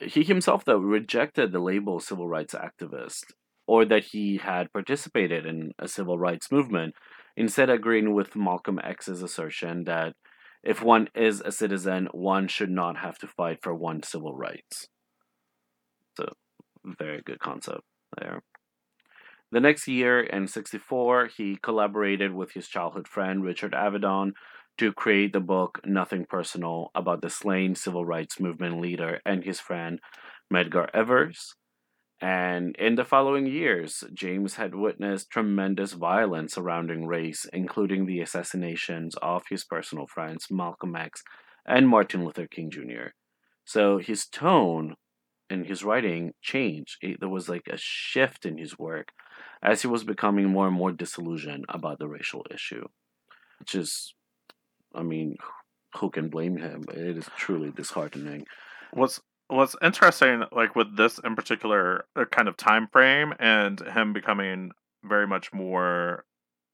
He 0.00 0.24
himself, 0.24 0.64
though, 0.64 0.78
rejected 0.78 1.52
the 1.52 1.60
label 1.60 2.00
civil 2.00 2.26
rights 2.26 2.54
activist 2.54 3.24
or 3.66 3.84
that 3.84 4.04
he 4.04 4.38
had 4.38 4.72
participated 4.72 5.44
in 5.44 5.72
a 5.78 5.86
civil 5.86 6.18
rights 6.18 6.50
movement, 6.50 6.94
instead 7.36 7.68
agreeing 7.68 8.14
with 8.14 8.34
Malcolm 8.34 8.80
X's 8.82 9.22
assertion 9.22 9.84
that 9.84 10.14
if 10.62 10.82
one 10.82 11.08
is 11.14 11.42
a 11.42 11.52
citizen, 11.52 12.08
one 12.12 12.48
should 12.48 12.70
not 12.70 12.96
have 12.96 13.18
to 13.18 13.26
fight 13.26 13.58
for 13.62 13.74
one's 13.74 14.08
civil 14.08 14.34
rights. 14.34 14.88
So, 16.16 16.32
very 16.98 17.20
good 17.20 17.40
concept 17.40 17.82
there. 18.16 18.40
The 19.50 19.60
next 19.60 19.88
year, 19.88 20.20
in 20.20 20.46
64, 20.46 21.26
he 21.28 21.56
collaborated 21.62 22.34
with 22.34 22.52
his 22.52 22.68
childhood 22.68 23.08
friend 23.08 23.42
Richard 23.42 23.72
Avedon 23.72 24.32
to 24.76 24.92
create 24.92 25.32
the 25.32 25.40
book 25.40 25.80
Nothing 25.84 26.26
Personal 26.26 26.90
about 26.94 27.22
the 27.22 27.30
slain 27.30 27.74
civil 27.74 28.04
rights 28.04 28.38
movement 28.38 28.80
leader 28.80 29.20
and 29.24 29.42
his 29.44 29.58
friend 29.58 30.00
Medgar 30.52 30.88
Evers. 30.92 31.54
And 32.20 32.76
in 32.76 32.96
the 32.96 33.04
following 33.04 33.46
years, 33.46 34.04
James 34.12 34.56
had 34.56 34.74
witnessed 34.74 35.30
tremendous 35.30 35.92
violence 35.92 36.54
surrounding 36.54 37.06
race, 37.06 37.46
including 37.52 38.06
the 38.06 38.20
assassinations 38.20 39.14
of 39.22 39.44
his 39.48 39.64
personal 39.64 40.06
friends 40.06 40.46
Malcolm 40.50 40.96
X 40.96 41.22
and 41.66 41.88
Martin 41.88 42.24
Luther 42.24 42.46
King 42.48 42.70
Jr. 42.70 43.08
So 43.64 43.98
his 43.98 44.26
tone 44.26 44.96
in 45.48 45.64
his 45.64 45.84
writing 45.84 46.34
changed. 46.42 46.98
It- 47.02 47.20
there 47.20 47.28
was 47.28 47.48
like 47.48 47.68
a 47.68 47.76
shift 47.76 48.44
in 48.44 48.58
his 48.58 48.78
work 48.78 49.12
as 49.62 49.82
he 49.82 49.88
was 49.88 50.04
becoming 50.04 50.48
more 50.48 50.66
and 50.66 50.76
more 50.76 50.92
disillusioned 50.92 51.64
about 51.68 51.98
the 51.98 52.08
racial 52.08 52.46
issue, 52.50 52.86
which 53.58 53.74
is, 53.74 54.14
I 54.94 55.02
mean, 55.02 55.36
who 55.96 56.10
can 56.10 56.28
blame 56.28 56.56
him? 56.56 56.84
It 56.92 57.16
is 57.16 57.28
truly 57.36 57.70
disheartening. 57.70 58.46
What's 58.92 59.20
what's 59.48 59.74
interesting, 59.82 60.44
like 60.52 60.76
with 60.76 60.96
this 60.96 61.18
in 61.24 61.34
particular 61.34 62.04
uh, 62.14 62.24
kind 62.26 62.48
of 62.48 62.56
time 62.56 62.88
frame, 62.92 63.32
and 63.38 63.80
him 63.80 64.12
becoming 64.12 64.70
very 65.04 65.26
much 65.26 65.52
more 65.52 66.24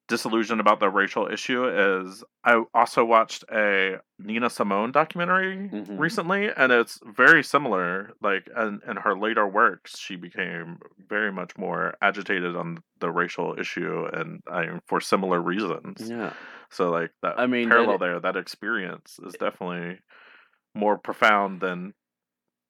disillusioned 0.07 0.61
about 0.61 0.81
the 0.81 0.91
racial 0.91 1.27
issue, 1.29 1.67
is 1.67 2.23
I 2.45 2.63
also 2.75 3.05
watched 3.05 3.43
a 3.51 4.01
Nina 4.19 4.51
Simone 4.51 4.93
documentary 4.93 5.69
Mhm. 5.73 5.99
recently, 5.99 6.51
and 6.55 6.71
it's 6.73 7.01
very 7.05 7.43
similar. 7.43 8.13
Like, 8.21 8.49
and 8.55 8.83
in 8.87 8.97
her 8.99 9.17
later 9.17 9.49
works, 9.49 9.99
she 9.99 10.17
became 10.17 10.79
very 11.09 11.33
much 11.33 11.57
more 11.57 11.95
agitated 12.03 12.55
on 12.55 12.79
the 13.01 13.11
racial 13.11 13.59
issue, 13.59 14.07
and 14.13 14.43
I 14.47 14.67
mean, 14.67 14.81
for 14.87 15.01
similar 15.01 15.41
reasons. 15.41 16.11
Yeah. 16.11 16.33
So, 16.71 16.91
like 16.91 17.13
that 17.23 17.39
I 17.39 17.47
mean, 17.47 17.69
parallel 17.69 17.99
that- 17.99 18.05
there, 18.05 18.21
that 18.21 18.37
experience 18.37 19.19
is 19.25 19.35
definitely 19.35 20.01
more 20.75 20.99
profound 20.99 21.61
than 21.61 21.95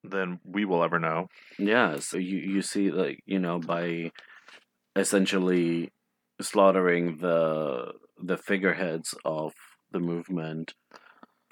than 0.03 0.39
we 0.43 0.63
will 0.65 0.83
ever 0.83 0.99
know. 0.99 1.27
Yeah, 1.57 1.97
so 1.97 2.17
you 2.17 2.37
you 2.37 2.61
see 2.61 2.91
like 2.91 3.19
you 3.25 3.39
know 3.39 3.57
by 3.59 4.11
essentially 4.95 5.91
slaughtering 6.41 7.17
the 7.17 7.93
the 8.17 8.37
figureheads 8.37 9.13
of 9.25 9.53
the 9.91 9.99
movement, 9.99 10.73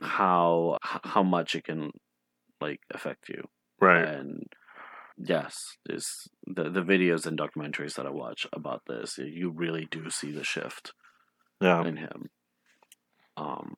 how 0.02 0.78
how 0.84 1.24
much 1.24 1.56
it 1.56 1.66
can 1.66 1.92
like 2.62 2.82
affect 2.92 3.30
you, 3.30 3.44
Right. 3.80 4.10
and 4.10 4.44
yes, 5.18 5.78
this 5.86 6.28
the 6.48 6.70
the 6.70 6.82
videos 6.84 7.26
and 7.28 7.38
documentaries 7.40 7.96
that 7.96 8.08
I 8.08 8.12
watch 8.12 8.48
about 8.54 8.84
this, 8.88 9.18
you 9.20 9.52
really 9.52 9.86
do 9.86 10.10
see 10.10 10.32
the 10.32 10.44
shift 10.46 10.94
Yeah. 11.62 11.86
in 11.86 11.98
him. 11.98 12.30
Um, 13.38 13.76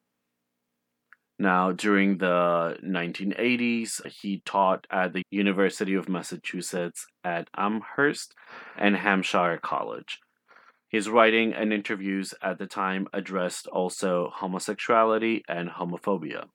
now, 1.38 1.72
during 1.74 2.18
the 2.18 2.78
1980s, 2.82 4.02
he 4.22 4.40
taught 4.46 4.88
at 4.90 5.14
the 5.14 5.24
University 5.32 5.94
of 5.94 6.08
Massachusetts 6.08 7.06
at 7.26 7.50
Amherst 7.58 8.34
and 8.78 8.96
Hampshire 8.96 9.58
College. 9.62 10.20
His 10.96 11.10
writing 11.10 11.54
and 11.54 11.74
interviews 11.74 12.34
at 12.42 12.58
the 12.58 12.68
time 12.68 13.10
addressed 13.12 13.68
also 13.68 14.32
homosexuality 14.34 15.44
and 15.46 15.68
homophobia. 15.68 16.46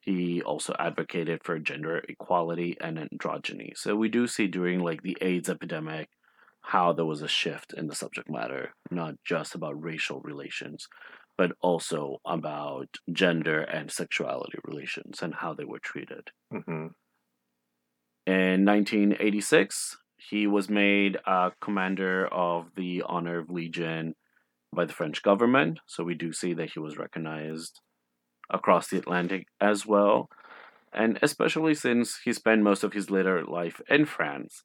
He 0.00 0.42
also 0.42 0.74
advocated 0.76 1.44
for 1.44 1.56
gender 1.60 2.02
equality 2.08 2.76
and 2.80 2.98
androgyny. 2.98 3.76
So 3.76 3.94
we 3.94 4.08
do 4.08 4.26
see 4.26 4.48
during 4.48 4.80
like 4.80 5.02
the 5.02 5.16
AIDS 5.20 5.48
epidemic 5.48 6.08
how 6.62 6.92
there 6.92 7.04
was 7.04 7.22
a 7.22 7.28
shift 7.28 7.72
in 7.72 7.86
the 7.86 7.94
subject 7.94 8.28
matter, 8.28 8.74
not 8.90 9.14
just 9.24 9.54
about 9.54 9.80
racial 9.80 10.20
relations, 10.22 10.88
but 11.38 11.52
also 11.60 12.18
about 12.24 12.88
gender 13.12 13.60
and 13.60 13.88
sexuality 13.88 14.58
relations 14.64 15.22
and 15.22 15.32
how 15.32 15.54
they 15.54 15.64
were 15.64 15.78
treated. 15.78 16.32
hmm 16.50 16.88
In 18.26 18.64
1986, 18.64 19.96
he 20.30 20.46
was 20.46 20.70
made 20.70 21.18
a 21.26 21.50
commander 21.60 22.26
of 22.28 22.70
the 22.76 23.02
Honor 23.04 23.40
of 23.40 23.50
Legion 23.50 24.14
by 24.72 24.84
the 24.84 24.92
French 24.92 25.22
government. 25.22 25.80
So 25.86 26.04
we 26.04 26.14
do 26.14 26.32
see 26.32 26.54
that 26.54 26.70
he 26.70 26.78
was 26.78 26.96
recognized 26.96 27.80
across 28.48 28.88
the 28.88 28.98
Atlantic 28.98 29.46
as 29.60 29.86
well. 29.86 30.28
And 30.92 31.18
especially 31.20 31.74
since 31.74 32.20
he 32.24 32.32
spent 32.32 32.62
most 32.62 32.84
of 32.84 32.92
his 32.92 33.10
later 33.10 33.44
life 33.44 33.80
in 33.88 34.06
France. 34.06 34.62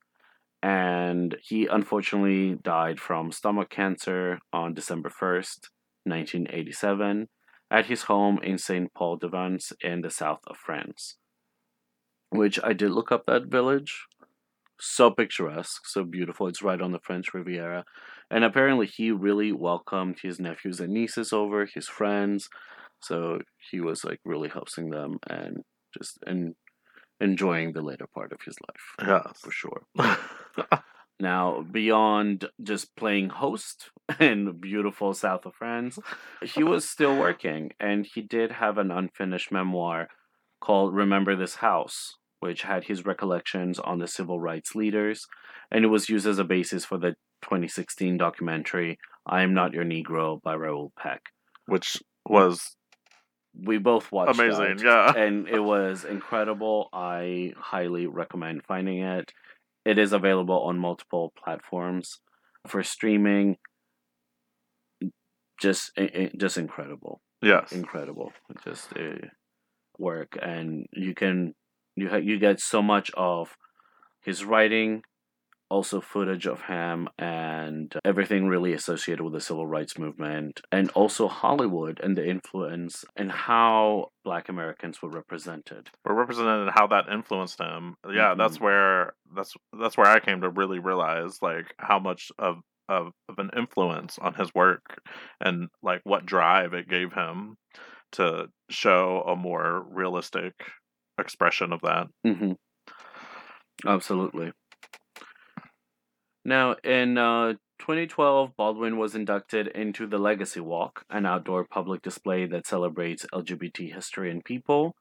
And 0.61 1.35
he 1.41 1.65
unfortunately 1.65 2.59
died 2.63 2.99
from 2.99 3.31
stomach 3.31 3.69
cancer 3.69 4.39
on 4.53 4.75
December 4.75 5.09
1st, 5.09 5.69
1987, 6.03 7.27
at 7.71 7.87
his 7.87 8.03
home 8.03 8.39
in 8.43 8.59
Saint 8.59 8.93
Paul 8.93 9.17
de 9.17 9.27
Vence 9.27 9.73
in 9.81 10.01
the 10.01 10.11
south 10.11 10.41
of 10.47 10.57
France 10.57 11.17
which 12.35 12.59
I 12.63 12.73
did 12.73 12.91
look 12.91 13.11
up 13.11 13.25
that 13.25 13.45
village. 13.45 14.05
So 14.79 15.11
picturesque, 15.11 15.87
so 15.87 16.03
beautiful. 16.03 16.47
It's 16.47 16.61
right 16.61 16.81
on 16.81 16.91
the 16.91 16.99
French 16.99 17.33
Riviera. 17.33 17.85
And 18.29 18.43
apparently, 18.43 18.87
he 18.87 19.11
really 19.11 19.51
welcomed 19.51 20.17
his 20.21 20.39
nephews 20.39 20.79
and 20.79 20.93
nieces 20.93 21.31
over, 21.31 21.65
his 21.65 21.87
friends. 21.87 22.49
So 23.01 23.39
he 23.71 23.79
was 23.79 24.03
like 24.03 24.19
really 24.25 24.49
hosting 24.49 24.89
them 24.89 25.17
and 25.29 25.57
just 25.97 26.17
en- 26.27 26.55
enjoying 27.21 27.73
the 27.73 27.81
later 27.81 28.07
part 28.13 28.31
of 28.33 28.39
his 28.45 28.55
life 28.67 29.07
Yes. 29.07 29.39
for 29.41 29.51
sure. 29.51 29.83
Now, 31.19 31.61
beyond 31.61 32.49
just 32.61 32.93
playing 32.97 33.29
host 33.29 33.89
in 34.19 34.59
beautiful 34.59 35.13
south 35.13 35.45
of 35.45 35.55
France, 35.55 35.97
he 36.43 36.61
was 36.63 36.89
still 36.89 37.17
working, 37.17 37.71
and 37.79 38.05
he 38.05 38.21
did 38.21 38.51
have 38.51 38.77
an 38.77 38.91
unfinished 38.91 39.49
memoir 39.51 40.09
called 40.59 40.93
Remember 40.93 41.35
This 41.35 41.55
House, 41.55 42.17
which 42.45 42.61
had 42.61 42.83
his 42.85 43.05
recollections 43.05 43.79
on 43.79 43.97
the 43.99 44.07
civil 44.07 44.39
rights 44.39 44.75
leaders, 44.75 45.25
and 45.71 45.83
it 45.83 45.87
was 45.87 46.09
used 46.09 46.27
as 46.27 46.37
a 46.39 46.43
basis 46.43 46.85
for 46.85 46.97
the 46.97 47.15
2016 47.41 48.17
documentary 48.17 48.97
I 49.25 49.41
Am 49.41 49.53
Not 49.53 49.73
Your 49.73 49.83
Negro 49.85 50.41
by 50.41 50.53
Raoul 50.53 50.91
Peck. 50.97 51.21
Which 51.65 52.01
was 52.27 52.75
We 53.59 53.79
both 53.79 54.11
watched 54.11 54.39
amazing. 54.39 54.79
Yeah. 54.85 55.11
and 55.17 55.47
it 55.47 55.59
was 55.59 56.05
incredible. 56.05 56.89
I 56.93 57.53
highly 57.57 58.05
recommend 58.05 58.63
finding 58.63 58.99
it. 58.99 59.31
It 59.83 59.97
is 59.97 60.13
available 60.13 60.61
on 60.63 60.77
multiple 60.77 61.33
platforms 61.41 62.19
for 62.67 62.83
streaming. 62.83 63.57
Just, 65.59 65.97
just 66.37 66.57
incredible, 66.57 67.21
Yes. 67.41 67.71
incredible. 67.71 68.33
Just 68.63 68.91
uh, 68.97 69.27
work, 69.97 70.37
and 70.41 70.85
you 70.91 71.13
can 71.15 71.55
you 71.95 72.09
ha- 72.09 72.17
you 72.17 72.39
get 72.39 72.59
so 72.59 72.81
much 72.81 73.11
of 73.15 73.55
his 74.21 74.43
writing, 74.45 75.03
also 75.69 75.99
footage 76.01 76.45
of 76.45 76.61
him, 76.63 77.09
and 77.17 77.93
everything 78.05 78.47
really 78.47 78.73
associated 78.73 79.23
with 79.23 79.33
the 79.33 79.41
civil 79.41 79.65
rights 79.67 79.97
movement, 79.97 80.61
and 80.71 80.89
also 80.91 81.27
Hollywood 81.27 81.99
and 82.03 82.17
the 82.17 82.27
influence 82.27 83.03
and 83.15 83.31
how 83.31 84.09
Black 84.23 84.47
Americans 84.49 85.01
were 85.01 85.09
represented. 85.09 85.89
We're 86.05 86.13
represented 86.15 86.71
how 86.75 86.87
that 86.87 87.09
influenced 87.09 87.59
him. 87.59 87.95
Yeah, 88.09 88.35
that's 88.35 88.57
Mhm. 88.57 88.61
where 88.61 89.13
that's 89.35 89.53
that's 89.79 89.97
where 89.97 90.07
I 90.07 90.19
came 90.19 90.41
to 90.41 90.49
really 90.49 90.79
realize 90.79 91.41
like 91.41 91.73
how 91.79 91.99
much 91.99 92.31
of 92.37 92.61
of, 92.87 93.11
of 93.29 93.39
an 93.39 93.49
influence 93.57 94.19
on 94.19 94.35
his 94.35 94.53
work 94.53 95.01
and 95.41 95.69
like 95.81 96.01
what 96.03 96.23
drive 96.25 96.73
it 96.75 96.87
gave 96.87 97.13
him 97.13 97.57
to 98.13 98.49
show 98.69 99.23
a 99.27 99.35
more 99.35 99.81
realistic 99.89 100.53
expression 101.19 101.73
of 101.73 101.81
that. 101.81 102.07
Mm-hmm. 102.25 102.53
Absolutely. 103.87 104.51
Now, 106.43 106.75
in 106.83 107.17
uh, 107.17 107.53
2012, 107.79 108.51
Baldwin 108.55 108.97
was 108.97 109.15
inducted 109.15 109.67
into 109.67 110.07
the 110.07 110.17
Legacy 110.17 110.59
Walk, 110.59 111.03
an 111.09 111.25
outdoor 111.25 111.65
public 111.65 112.01
display 112.01 112.45
that 112.47 112.67
celebrates 112.67 113.25
LGBT 113.33 113.93
history 113.93 114.31
and 114.31 114.45
people. 114.45 114.95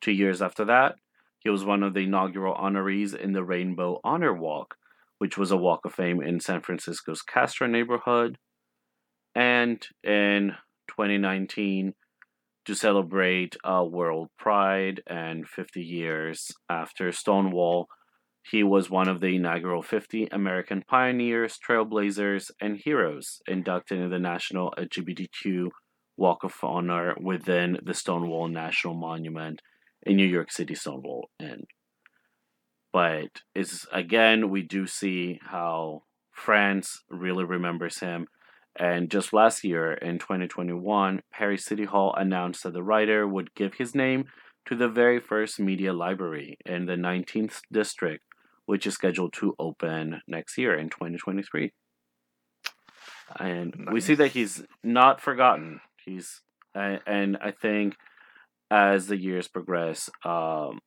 Two 0.00 0.12
years 0.12 0.40
after 0.40 0.64
that, 0.64 0.96
he 1.40 1.50
was 1.50 1.64
one 1.64 1.82
of 1.82 1.94
the 1.94 2.00
inaugural 2.00 2.54
honorees 2.54 3.14
in 3.14 3.32
the 3.32 3.44
Rainbow 3.44 4.00
Honor 4.02 4.32
Walk, 4.32 4.76
which 5.18 5.36
was 5.38 5.50
a 5.50 5.56
walk 5.56 5.84
of 5.84 5.94
fame 5.94 6.22
in 6.22 6.40
San 6.40 6.60
Francisco's 6.62 7.22
Castro 7.22 7.66
neighborhood. 7.66 8.38
And 9.34 9.86
in 10.02 10.54
2019, 10.88 11.94
to 12.68 12.74
celebrate 12.74 13.56
uh, 13.64 13.82
World 13.82 14.28
Pride 14.38 15.00
and 15.06 15.48
50 15.48 15.80
years 15.80 16.52
after 16.68 17.10
Stonewall, 17.10 17.86
he 18.42 18.62
was 18.62 18.90
one 18.90 19.08
of 19.08 19.22
the 19.22 19.36
inaugural 19.36 19.80
50 19.80 20.28
American 20.30 20.84
pioneers, 20.86 21.58
trailblazers, 21.66 22.50
and 22.60 22.76
heroes 22.76 23.40
inducted 23.48 24.00
in 24.00 24.10
the 24.10 24.18
National 24.18 24.74
LGBTQ 24.76 25.68
Walk 26.18 26.44
of 26.44 26.52
Honor 26.62 27.14
within 27.18 27.78
the 27.82 27.94
Stonewall 27.94 28.48
National 28.48 28.92
Monument 28.92 29.62
in 30.02 30.16
New 30.16 30.26
York 30.26 30.52
City, 30.52 30.74
Stonewall 30.74 31.30
Inn. 31.40 31.62
But 32.92 33.30
it's 33.54 33.86
again, 33.90 34.50
we 34.50 34.60
do 34.60 34.86
see 34.86 35.40
how 35.42 36.02
France 36.32 37.02
really 37.08 37.44
remembers 37.44 38.00
him. 38.00 38.26
And 38.78 39.10
just 39.10 39.32
last 39.32 39.64
year, 39.64 39.92
in 39.92 40.18
2021, 40.18 41.22
Paris 41.32 41.64
City 41.64 41.84
Hall 41.84 42.14
announced 42.16 42.62
that 42.62 42.72
the 42.72 42.82
writer 42.82 43.26
would 43.26 43.54
give 43.54 43.74
his 43.74 43.94
name 43.94 44.26
to 44.66 44.76
the 44.76 44.88
very 44.88 45.18
first 45.18 45.58
media 45.58 45.92
library 45.92 46.56
in 46.64 46.86
the 46.86 46.94
19th 46.94 47.60
district 47.72 48.22
which 48.68 48.86
is 48.86 48.92
scheduled 48.92 49.32
to 49.32 49.54
open 49.58 50.20
next 50.28 50.58
year 50.58 50.76
in 50.76 50.90
2023. 50.90 51.72
And 53.40 53.74
nice. 53.78 53.94
we 53.94 54.00
see 54.02 54.14
that 54.16 54.32
he's 54.32 54.62
not 54.84 55.22
forgotten. 55.22 55.80
He's 56.04 56.42
and 56.74 57.38
I 57.40 57.50
think 57.50 57.96
as 58.70 59.06
the 59.06 59.16
years 59.16 59.48
progress, 59.48 60.10
um, 60.22 60.80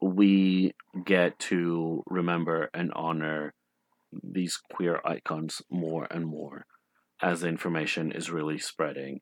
we 0.00 0.72
get 1.04 1.36
to 1.50 2.04
remember 2.06 2.70
and 2.72 2.92
honor 2.94 3.54
these 4.22 4.56
queer 4.72 5.00
icons 5.04 5.62
more 5.68 6.06
and 6.12 6.24
more 6.24 6.64
as 7.22 7.40
the 7.40 7.48
information 7.48 8.12
is 8.12 8.30
really 8.30 8.58
spreading. 8.58 9.20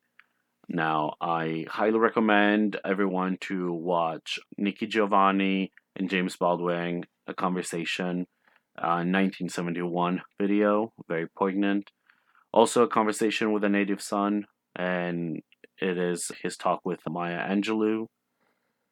Now, 0.69 1.15
I 1.21 1.65
highly 1.69 1.99
recommend 1.99 2.79
everyone 2.85 3.39
to 3.43 3.73
watch 3.73 4.39
Nikki 4.57 4.87
Giovanni 4.87 5.73
and 5.97 6.11
James 6.11 6.37
Baldwin 6.37 7.05
a 7.27 7.35
conversation, 7.35 8.27
uh, 8.79 9.05
1971 9.05 10.23
video, 10.41 10.93
very 11.09 11.27
poignant. 11.29 11.91
Also, 12.53 12.83
a 12.83 12.89
conversation 12.89 13.53
with 13.53 13.63
a 13.65 13.69
native 13.69 14.01
son, 14.01 14.47
and 14.75 15.43
it 15.81 15.99
is 15.99 16.31
his 16.43 16.57
talk 16.57 16.81
with 16.85 17.01
Maya 17.09 17.39
Angelou. 17.39 18.07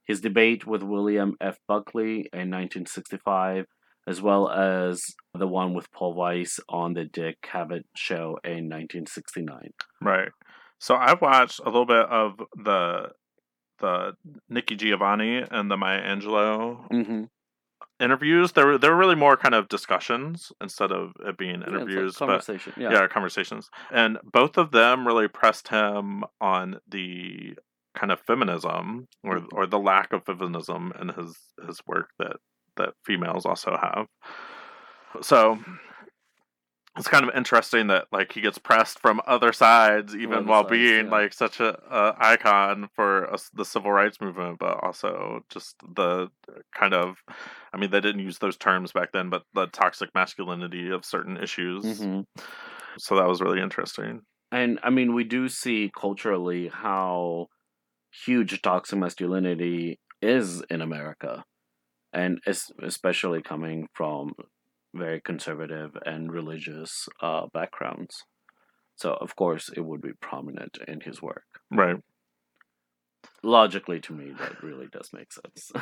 His 0.05 0.21
debate 0.21 0.67
with 0.67 0.83
William 0.83 1.35
F. 1.41 1.59
Buckley 1.67 2.29
in 2.33 2.51
1965, 2.51 3.67
as 4.07 4.23
well 4.23 4.49
as 4.49 5.03
the 5.35 5.47
one 5.47 5.75
with 5.75 5.91
Paul 5.93 6.15
Weiss 6.15 6.61
on 6.69 6.95
the 6.95 7.05
Dick 7.05 7.39
Cavett 7.43 7.85
show 7.95 8.39
in 8.45 8.69
1969. 8.69 9.71
Right. 10.01 10.31
So 10.79 10.95
I've 10.95 11.21
watched 11.21 11.61
a 11.61 11.67
little 11.67 11.87
bit 11.87 12.07
of 12.07 12.41
the 12.57 13.11
the 13.79 14.15
Nikki 14.49 14.75
Giovanni 14.75 15.43
and 15.51 15.71
the 15.71 15.77
Maya 15.77 16.01
Angelou 16.01 16.89
mm-hmm 16.91 17.25
interviews. 18.01 18.53
There 18.53 18.67
were 18.67 18.79
there 18.79 18.93
were 18.93 18.99
really 18.99 19.15
more 19.15 19.37
kind 19.37 19.55
of 19.55 19.69
discussions 19.69 20.53
instead 20.61 20.93
of 20.93 21.13
it 21.25 21.39
being 21.39 21.63
interviews. 21.63 22.17
Yeah, 22.21 22.27
like 22.27 22.43
conversation. 22.43 22.73
But, 22.77 22.83
yeah. 22.83 22.93
yeah, 22.93 23.07
conversations. 23.09 23.71
And 23.91 24.19
both 24.25 24.57
of 24.57 24.71
them 24.71 25.07
really 25.07 25.29
pressed 25.29 25.69
him 25.69 26.25
on 26.41 26.81
the 26.89 27.55
kind 27.95 28.13
of 28.13 28.21
feminism 28.21 29.09
or 29.25 29.39
mm-hmm. 29.39 29.47
or 29.53 29.67
the 29.67 29.79
lack 29.79 30.13
of 30.13 30.25
feminism 30.25 30.93
in 31.01 31.09
his 31.09 31.37
his 31.67 31.81
work 31.87 32.11
that 32.19 32.37
that 32.77 32.95
females 33.05 33.47
also 33.47 33.77
have. 33.81 34.07
So 35.23 35.59
it's 36.97 37.09
kind 37.09 37.29
of 37.29 37.35
interesting 37.35 37.89
that 37.89 38.07
like 38.11 38.33
he 38.33 38.41
gets 38.41 38.59
pressed 38.59 38.99
from 39.01 39.21
other 39.27 39.53
sides 39.53 40.15
even 40.15 40.39
other 40.39 40.47
while 40.47 40.63
sides, 40.63 40.71
being 40.71 41.05
yeah. 41.07 41.11
like 41.11 41.33
such 41.33 41.61
a, 41.61 41.79
a 41.91 42.15
icon 42.19 42.89
for 42.95 43.25
a, 43.25 43.39
the 43.55 43.65
civil 43.65 43.93
rights 43.93 44.21
movement 44.21 44.59
but 44.59 44.83
also 44.83 45.41
just 45.51 45.77
the 45.95 46.29
kind 46.75 46.95
of 46.95 47.17
i 47.73 47.77
mean 47.77 47.91
they 47.91 48.01
didn't 48.01 48.23
use 48.23 48.39
those 48.39 48.57
terms 48.57 48.93
back 48.93 49.13
then 49.13 49.31
but 49.31 49.43
the 49.55 49.67
toxic 49.69 50.09
masculinity 50.15 50.91
of 50.91 51.05
certain 51.05 51.37
issues 51.37 51.85
mm-hmm. 51.85 52.21
so 52.99 53.17
that 53.17 53.29
was 53.29 53.41
really 53.41 53.61
interesting 53.61 54.23
and 54.51 54.79
i 54.83 54.91
mean 54.91 55.15
we 55.15 55.25
do 55.25 55.49
see 55.49 55.91
culturally 55.99 56.69
how 56.69 57.47
huge 58.25 58.61
toxic 58.63 58.99
masculinity 58.99 59.99
is 60.23 60.63
in 60.71 60.81
america 60.81 61.45
and 62.13 62.41
especially 62.83 63.43
coming 63.43 63.89
from 63.93 64.33
very 64.95 65.21
conservative 65.21 65.97
and 66.05 66.33
religious 66.33 67.09
uh, 67.21 67.47
backgrounds. 67.53 68.25
So, 68.97 69.13
of 69.15 69.37
course, 69.37 69.71
it 69.77 69.81
would 69.81 70.01
be 70.01 70.13
prominent 70.21 70.79
in 70.89 71.01
his 71.01 71.21
work. 71.21 71.45
Right. 71.71 71.97
Logically, 73.43 74.01
to 74.01 74.13
me, 74.13 74.33
that 74.39 74.63
really 74.63 74.87
does 74.91 75.11
make 75.13 75.33
sense. 75.33 75.73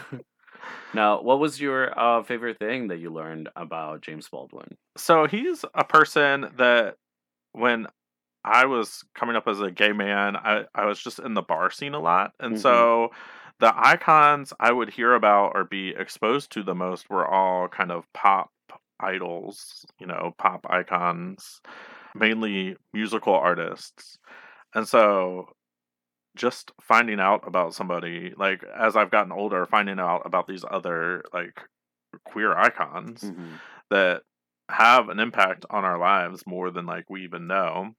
now, 0.95 1.23
what 1.23 1.39
was 1.39 1.61
your 1.61 1.97
uh, 1.99 2.25
favorite 2.25 2.59
thing 2.59 2.89
that 2.89 2.99
you 2.99 3.11
learned 3.11 3.49
about 3.55 4.01
James 4.01 4.29
Baldwin? 4.29 4.77
So, 4.97 5.27
he's 5.27 5.65
a 5.75 5.85
person 5.85 6.49
that 6.57 6.97
when 7.53 7.87
I 8.45 8.67
was 8.67 9.05
coming 9.15 9.37
up 9.37 9.49
as 9.49 9.61
a 9.61 9.71
gay 9.71 9.93
man, 9.93 10.37
I, 10.37 10.65
I 10.75 10.85
was 10.85 10.99
just 10.99 11.19
in 11.19 11.35
the 11.35 11.43
bar 11.43 11.71
scene 11.71 11.95
a 11.95 12.01
lot. 12.01 12.33
And 12.39 12.55
mm-hmm. 12.55 12.61
so 12.61 13.11
the 13.61 13.73
icons 13.75 14.53
I 14.59 14.73
would 14.73 14.91
hear 14.91 15.15
about 15.15 15.53
or 15.55 15.65
be 15.65 15.95
exposed 15.97 16.53
to 16.53 16.63
the 16.63 16.75
most 16.75 17.09
were 17.09 17.27
all 17.27 17.69
kind 17.69 17.93
of 17.93 18.05
pop 18.13 18.51
idols, 19.01 19.85
you 19.99 20.07
know, 20.07 20.35
pop 20.39 20.67
icons, 20.69 21.61
mainly 22.15 22.77
musical 22.93 23.35
artists. 23.35 24.19
And 24.75 24.89
so 24.89 25.49
just 26.37 26.73
finding 26.83 27.21
out 27.21 27.47
about 27.47 27.75
somebody, 27.75 28.33
like 28.37 28.65
as 28.65 28.97
I've 28.97 29.11
gotten 29.11 29.33
older, 29.33 29.67
finding 29.67 30.01
out 30.01 30.23
about 30.25 30.47
these 30.47 30.65
other 30.69 31.23
like 31.33 31.61
queer 32.25 32.57
icons 32.57 33.23
mm-hmm. 33.23 33.55
that 33.91 34.23
have 34.69 35.09
an 35.09 35.21
impact 35.21 35.65
on 35.71 35.85
our 35.85 35.99
lives 35.99 36.43
more 36.47 36.71
than 36.71 36.87
like 36.87 37.05
we 37.09 37.25
even 37.25 37.47
know 37.47 37.93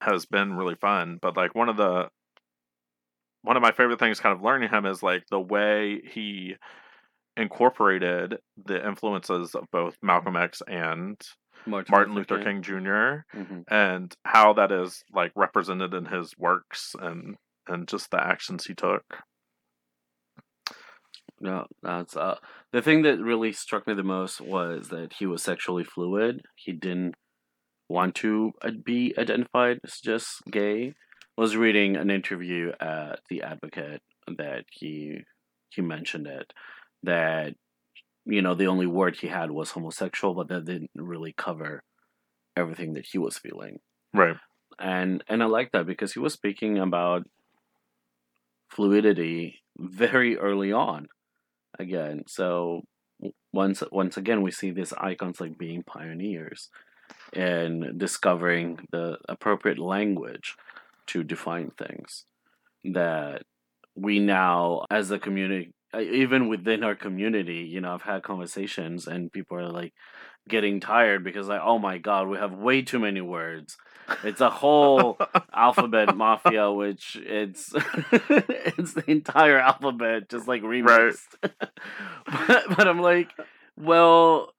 has 0.00 0.24
been 0.26 0.54
really 0.54 0.76
fun. 0.76 1.18
But 1.20 1.36
like 1.36 1.54
one 1.54 1.68
of 1.68 1.76
the 1.76 2.08
one 3.42 3.56
of 3.56 3.62
my 3.62 3.72
favorite 3.72 3.98
things 3.98 4.20
kind 4.20 4.34
of 4.34 4.42
learning 4.42 4.70
him 4.70 4.86
is 4.86 5.02
like 5.02 5.24
the 5.30 5.40
way 5.40 6.00
he 6.12 6.56
incorporated 7.36 8.38
the 8.64 8.86
influences 8.86 9.54
of 9.54 9.64
both 9.72 9.96
Malcolm 10.02 10.36
X 10.36 10.62
and 10.66 11.20
Martin, 11.66 11.92
Martin 11.92 12.14
Luther, 12.14 12.34
Luther, 12.36 12.44
King, 12.44 12.62
King 12.62 12.82
Jr. 12.82 13.38
Mm-hmm. 13.38 13.60
and 13.68 14.14
how 14.24 14.52
that 14.54 14.72
is 14.72 15.02
like 15.12 15.32
represented 15.34 15.94
in 15.94 16.06
his 16.06 16.36
works 16.38 16.94
and 17.00 17.36
and 17.68 17.86
just 17.86 18.10
the 18.10 18.22
actions 18.22 18.66
he 18.66 18.74
took. 18.74 19.04
No, 21.40 21.66
that's 21.82 22.16
uh 22.16 22.36
the 22.72 22.82
thing 22.82 23.02
that 23.02 23.20
really 23.20 23.52
struck 23.52 23.86
me 23.86 23.94
the 23.94 24.02
most 24.02 24.40
was 24.40 24.88
that 24.88 25.14
he 25.14 25.26
was 25.26 25.42
sexually 25.42 25.84
fluid. 25.84 26.42
He 26.56 26.72
didn't 26.72 27.14
want 27.88 28.14
to 28.16 28.52
uh, 28.62 28.70
be 28.84 29.14
identified 29.18 29.78
as 29.84 30.00
just 30.00 30.42
gay. 30.50 30.94
Was 31.36 31.56
reading 31.56 31.96
an 31.96 32.10
interview 32.10 32.72
at 32.78 33.20
the 33.28 33.42
Advocate 33.42 34.02
that 34.36 34.64
he 34.70 35.24
he 35.70 35.82
mentioned 35.82 36.26
it 36.26 36.52
that 37.02 37.54
you 38.24 38.42
know 38.42 38.54
the 38.54 38.66
only 38.66 38.86
word 38.86 39.16
he 39.16 39.28
had 39.28 39.50
was 39.50 39.70
homosexual, 39.70 40.34
but 40.34 40.48
that 40.48 40.64
didn't 40.64 40.90
really 40.94 41.32
cover 41.32 41.82
everything 42.56 42.94
that 42.94 43.06
he 43.06 43.18
was 43.18 43.38
feeling. 43.38 43.78
Right. 44.12 44.36
And 44.78 45.24
and 45.28 45.42
I 45.42 45.46
like 45.46 45.72
that 45.72 45.86
because 45.86 46.12
he 46.12 46.18
was 46.20 46.32
speaking 46.32 46.78
about 46.78 47.26
fluidity 48.70 49.62
very 49.78 50.36
early 50.36 50.72
on. 50.72 51.08
Again, 51.78 52.24
so 52.26 52.82
once 53.52 53.82
once 53.90 54.16
again 54.16 54.42
we 54.42 54.50
see 54.50 54.70
these 54.70 54.92
icons 54.94 55.40
like 55.40 55.58
being 55.58 55.82
pioneers 55.82 56.68
and 57.32 57.98
discovering 57.98 58.78
the 58.90 59.18
appropriate 59.28 59.78
language 59.78 60.56
to 61.08 61.22
define 61.22 61.70
things 61.70 62.24
that 62.84 63.42
we 63.94 64.18
now 64.18 64.84
as 64.90 65.10
a 65.10 65.18
community 65.18 65.72
uh, 65.94 66.00
even 66.00 66.48
within 66.48 66.82
our 66.84 66.94
community, 66.94 67.68
you 67.70 67.80
know, 67.80 67.92
I've 67.92 68.02
had 68.02 68.22
conversations 68.22 69.06
and 69.06 69.30
people 69.30 69.58
are 69.58 69.68
like 69.68 69.92
getting 70.48 70.80
tired 70.80 71.22
because 71.22 71.48
like, 71.48 71.60
oh 71.62 71.78
my 71.78 71.98
god, 71.98 72.28
we 72.28 72.38
have 72.38 72.54
way 72.54 72.82
too 72.82 72.98
many 72.98 73.20
words. 73.20 73.76
It's 74.24 74.40
a 74.40 74.48
whole 74.48 75.18
alphabet 75.54 76.16
mafia, 76.16 76.72
which 76.72 77.16
it's 77.20 77.72
it's 78.12 78.94
the 78.94 79.04
entire 79.06 79.58
alphabet 79.58 80.30
just 80.30 80.48
like 80.48 80.62
remixed. 80.62 81.20
Right. 81.42 81.52
but, 82.48 82.76
but 82.76 82.88
I'm 82.88 83.00
like, 83.00 83.30
well, 83.76 84.54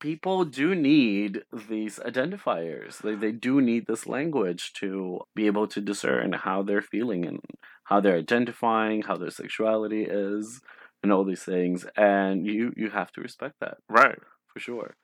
people 0.00 0.44
do 0.44 0.74
need 0.74 1.42
these 1.68 1.98
identifiers. 1.98 2.98
They 2.98 3.14
they 3.14 3.32
do 3.32 3.60
need 3.60 3.86
this 3.86 4.06
language 4.06 4.72
to 4.74 5.20
be 5.34 5.46
able 5.46 5.66
to 5.68 5.80
discern 5.80 6.32
how 6.32 6.62
they're 6.62 6.82
feeling 6.82 7.24
and 7.24 7.40
how 7.84 8.00
they're 8.00 8.16
identifying, 8.18 9.02
how 9.02 9.16
their 9.16 9.30
sexuality 9.30 10.04
is, 10.08 10.60
and 11.02 11.12
all 11.12 11.24
these 11.24 11.42
things. 11.42 11.86
And 11.96 12.46
you 12.46 12.72
you 12.76 12.90
have 12.90 13.12
to 13.12 13.20
respect 13.20 13.56
that 13.60 13.78
Right. 13.88 14.18
for 14.48 14.60
sure. 14.60 14.94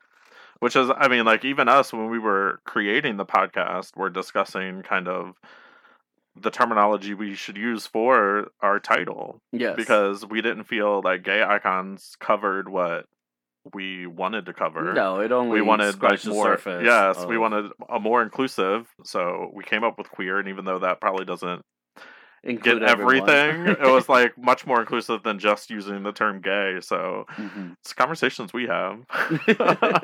Which 0.59 0.75
is, 0.75 0.89
I 0.95 1.07
mean, 1.07 1.23
like 1.25 1.45
even 1.45 1.69
us 1.69 1.93
when 1.93 2.09
we 2.09 2.17
were 2.19 2.59
creating 2.65 3.17
the 3.17 3.25
podcast, 3.25 3.95
we're 3.95 4.09
discussing 4.09 4.81
kind 4.81 5.07
of 5.07 5.35
the 6.39 6.49
terminology 6.51 7.13
we 7.13 7.35
should 7.35 7.57
use 7.57 7.87
for 7.87 8.47
our 8.61 8.79
title 8.79 9.41
Yes. 9.51 9.75
because 9.75 10.25
we 10.25 10.41
didn't 10.41 10.65
feel 10.65 11.01
like 11.03 11.23
gay 11.23 11.41
icons 11.43 12.15
covered 12.19 12.69
what 12.69 13.05
we 13.73 14.07
wanted 14.07 14.45
to 14.45 14.53
cover. 14.53 14.93
no, 14.93 15.19
it 15.19 15.31
only 15.31 15.55
we 15.55 15.61
wanted 15.61 16.01
like 16.01 16.21
the 16.21 16.29
more. 16.31 16.57
surface 16.57 16.83
Yes, 16.85 17.25
we 17.27 17.37
wanted 17.37 17.71
a 17.89 17.99
more 17.99 18.21
inclusive. 18.21 18.87
So 19.03 19.51
we 19.53 19.63
came 19.63 19.83
up 19.83 19.97
with 19.97 20.09
queer, 20.09 20.39
and 20.39 20.47
even 20.49 20.65
though 20.65 20.79
that 20.79 21.01
probably 21.01 21.25
doesn't 21.25 21.61
include 22.43 22.81
get 22.81 22.89
everyone. 22.89 23.29
everything, 23.29 23.67
it 23.67 23.91
was 23.91 24.09
like 24.09 24.37
much 24.37 24.65
more 24.65 24.79
inclusive 24.79 25.23
than 25.23 25.39
just 25.39 25.69
using 25.69 26.03
the 26.03 26.11
term 26.11 26.41
gay. 26.41 26.77
So 26.81 27.25
Mhm. 27.37 27.75
it's 27.81 27.93
conversations 27.93 28.53
we 28.53 28.67
have. 28.67 28.99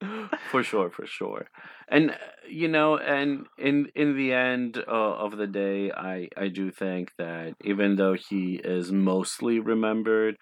for 0.50 0.62
sure 0.62 0.90
for 0.90 1.06
sure 1.06 1.48
and 1.88 2.10
uh, 2.10 2.14
you 2.48 2.68
know 2.68 2.96
and 2.98 3.46
in 3.58 3.88
in 3.94 4.16
the 4.16 4.32
end 4.32 4.78
uh, 4.86 4.90
of 4.90 5.36
the 5.36 5.46
day 5.46 5.90
i 5.90 6.28
i 6.36 6.46
do 6.48 6.70
think 6.70 7.10
that 7.18 7.54
even 7.64 7.96
though 7.96 8.14
he 8.14 8.60
is 8.62 8.92
mostly 8.92 9.58
remembered 9.58 10.36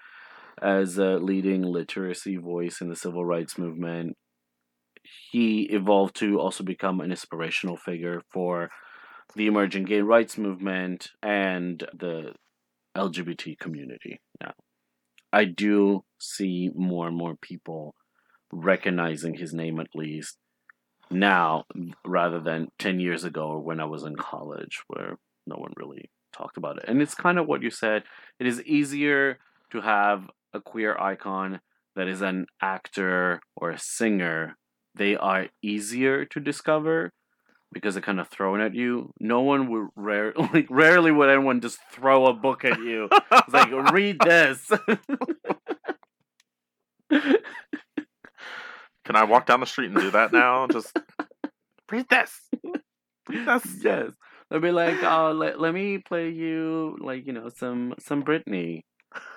as 0.63 0.99
a 0.99 1.19
leading 1.19 1.63
literacy 1.63 2.37
voice 2.37 2.81
in 2.81 2.89
the 2.89 2.97
civil 2.97 3.25
rights 3.25 3.59
movement 3.59 4.17
he 5.31 5.63
evolved 5.71 6.17
to 6.17 6.41
also 6.41 6.65
become 6.65 7.01
an 7.01 7.11
inspirational 7.11 7.77
figure 7.77 8.23
for 8.33 8.71
the 9.35 9.47
emerging 9.47 9.85
gay 9.85 10.01
rights 10.01 10.37
movement 10.37 11.11
and 11.23 11.87
the 11.95 12.33
lgbt 12.97 13.59
community 13.59 14.21
now 14.41 14.53
i 15.33 15.45
do 15.45 16.03
see 16.19 16.71
more 16.75 17.07
and 17.07 17.17
more 17.17 17.37
people 17.37 17.95
recognizing 18.53 19.35
his 19.35 19.53
name 19.53 19.79
at 19.79 19.89
least 19.95 20.39
now 21.11 21.65
rather 22.05 22.41
than 22.41 22.69
10 22.79 23.01
years 23.01 23.25
ago 23.25 23.59
when 23.59 23.81
I 23.81 23.85
was 23.85 24.03
in 24.03 24.17
college 24.17 24.81
where 24.89 25.17
no 25.47 25.57
one 25.57 25.73
really 25.77 26.11
talked 26.33 26.57
about 26.57 26.79
it. 26.79 26.85
And 26.89 27.01
it's 27.01 27.15
kind 27.15 27.39
of 27.39 27.47
what 27.47 27.63
you 27.63 27.71
said. 27.71 28.05
It 28.39 28.47
is 28.47 28.63
easier 28.63 29.39
to 29.71 29.81
have 29.81 30.29
a 30.57 30.61
queer 30.61 30.99
icon 30.99 31.61
that 31.95 32.09
is 32.09 32.21
an 32.23 32.47
actor 32.61 33.41
or 33.57 33.71
a 33.71 33.79
singer. 33.79 34.57
They 34.95 35.17
are 35.17 35.47
easier 35.63 36.25
to 36.25 36.41
discover 36.41 37.13
because 37.73 37.95
they're 37.95 38.03
kind 38.03 38.21
of 38.21 38.29
thrown 38.29 38.61
at 38.61 38.75
you. 38.75 39.13
No 39.21 39.43
one 39.43 39.71
would 39.71 39.89
rare 39.95 40.33
like 40.53 40.67
rarely 40.71 41.13
would 41.13 41.29
anyone 41.29 41.61
just 41.61 41.79
throw 41.93 42.27
a 42.27 42.33
book 42.33 42.65
at 42.65 42.79
you. 42.79 43.09
It's 43.31 43.53
like 43.53 43.93
read 43.93 44.19
this. 44.21 44.71
Can 49.07 49.15
I 49.15 49.23
walk 49.25 49.47
down 49.47 49.61
the 49.61 49.67
street 49.67 49.91
and 49.91 50.01
do 50.01 50.11
that 50.11 50.33
now? 50.33 50.67
Just 50.67 50.99
read 51.93 52.07
this. 52.09 52.41
Read 53.29 53.47
this. 53.47 53.77
yes. 53.83 54.11
They'll 54.51 54.61
be 54.61 54.73
like, 54.73 55.03
oh, 55.03 55.33
let, 55.33 55.61
let 55.61 55.75
me 55.75 55.99
play 55.99 56.31
you 56.31 56.97
like 57.01 57.27
you 57.27 57.33
know 57.33 57.49
some 57.49 57.95
some 57.99 58.23
Britney, 58.23 58.83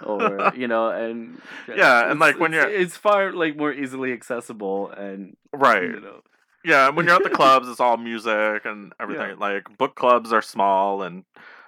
or 0.03 0.51
you 0.55 0.67
know, 0.67 0.89
and 0.89 1.41
Yeah, 1.67 2.09
and, 2.11 2.19
like, 2.19 2.39
when 2.39 2.53
you're- 2.53 2.71
it's 2.71 2.97
far 2.97 3.31
like 3.33 3.55
more 3.57 3.71
easily 3.73 4.13
accessible, 4.13 4.89
and 4.91 5.35
Right. 5.53 5.83
you 5.83 5.99
know, 5.99 6.21
Yeah, 6.63 6.87
and 6.87 6.97
when 6.97 7.05
you're 7.05 7.15
at 7.15 7.23
the 7.23 7.29
clubs, 7.41 7.67
it's 7.69 7.79
all 7.79 7.97
music 7.97 8.65
and 8.65 8.93
everything. 8.99 9.29
Yeah. 9.31 9.35
Like 9.47 9.77
book 9.77 9.95
clubs 9.95 10.31
are 10.33 10.41
small, 10.41 11.03
and 11.03 11.23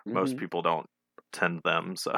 most 0.05 0.35
Mhm. 0.35 0.39
people 0.39 0.61
don't 0.61 0.87
attend 1.33 1.61
them. 1.63 1.95
So 1.95 2.11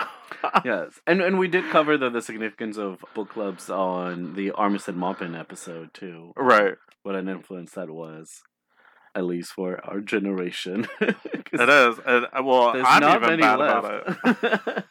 yes, 0.66 1.00
and 1.06 1.22
and 1.22 1.38
we 1.38 1.48
did 1.48 1.70
cover 1.72 1.98
the 1.98 2.10
the 2.10 2.22
significance 2.22 2.78
of 2.78 3.04
book 3.14 3.30
clubs 3.30 3.70
on 3.70 4.34
the 4.36 4.52
Armistead 4.52 4.96
Maupin 4.96 5.36
episode 5.36 5.94
too. 5.94 6.34
right, 6.36 6.76
what 7.04 7.16
an 7.16 7.28
influence 7.30 7.74
that 7.74 7.90
was, 7.92 8.42
at 9.14 9.26
least 9.26 9.52
for 9.52 9.80
our 9.86 10.00
generation 10.02 10.88
it 11.00 11.70
is 11.70 12.00
And 12.08 12.26
uh, 12.34 12.42
well, 12.44 12.70
I'm 12.76 13.02
not 13.02 13.22
even 13.24 13.40
bad 13.40 13.60
about 13.62 14.18
it. 14.42 14.86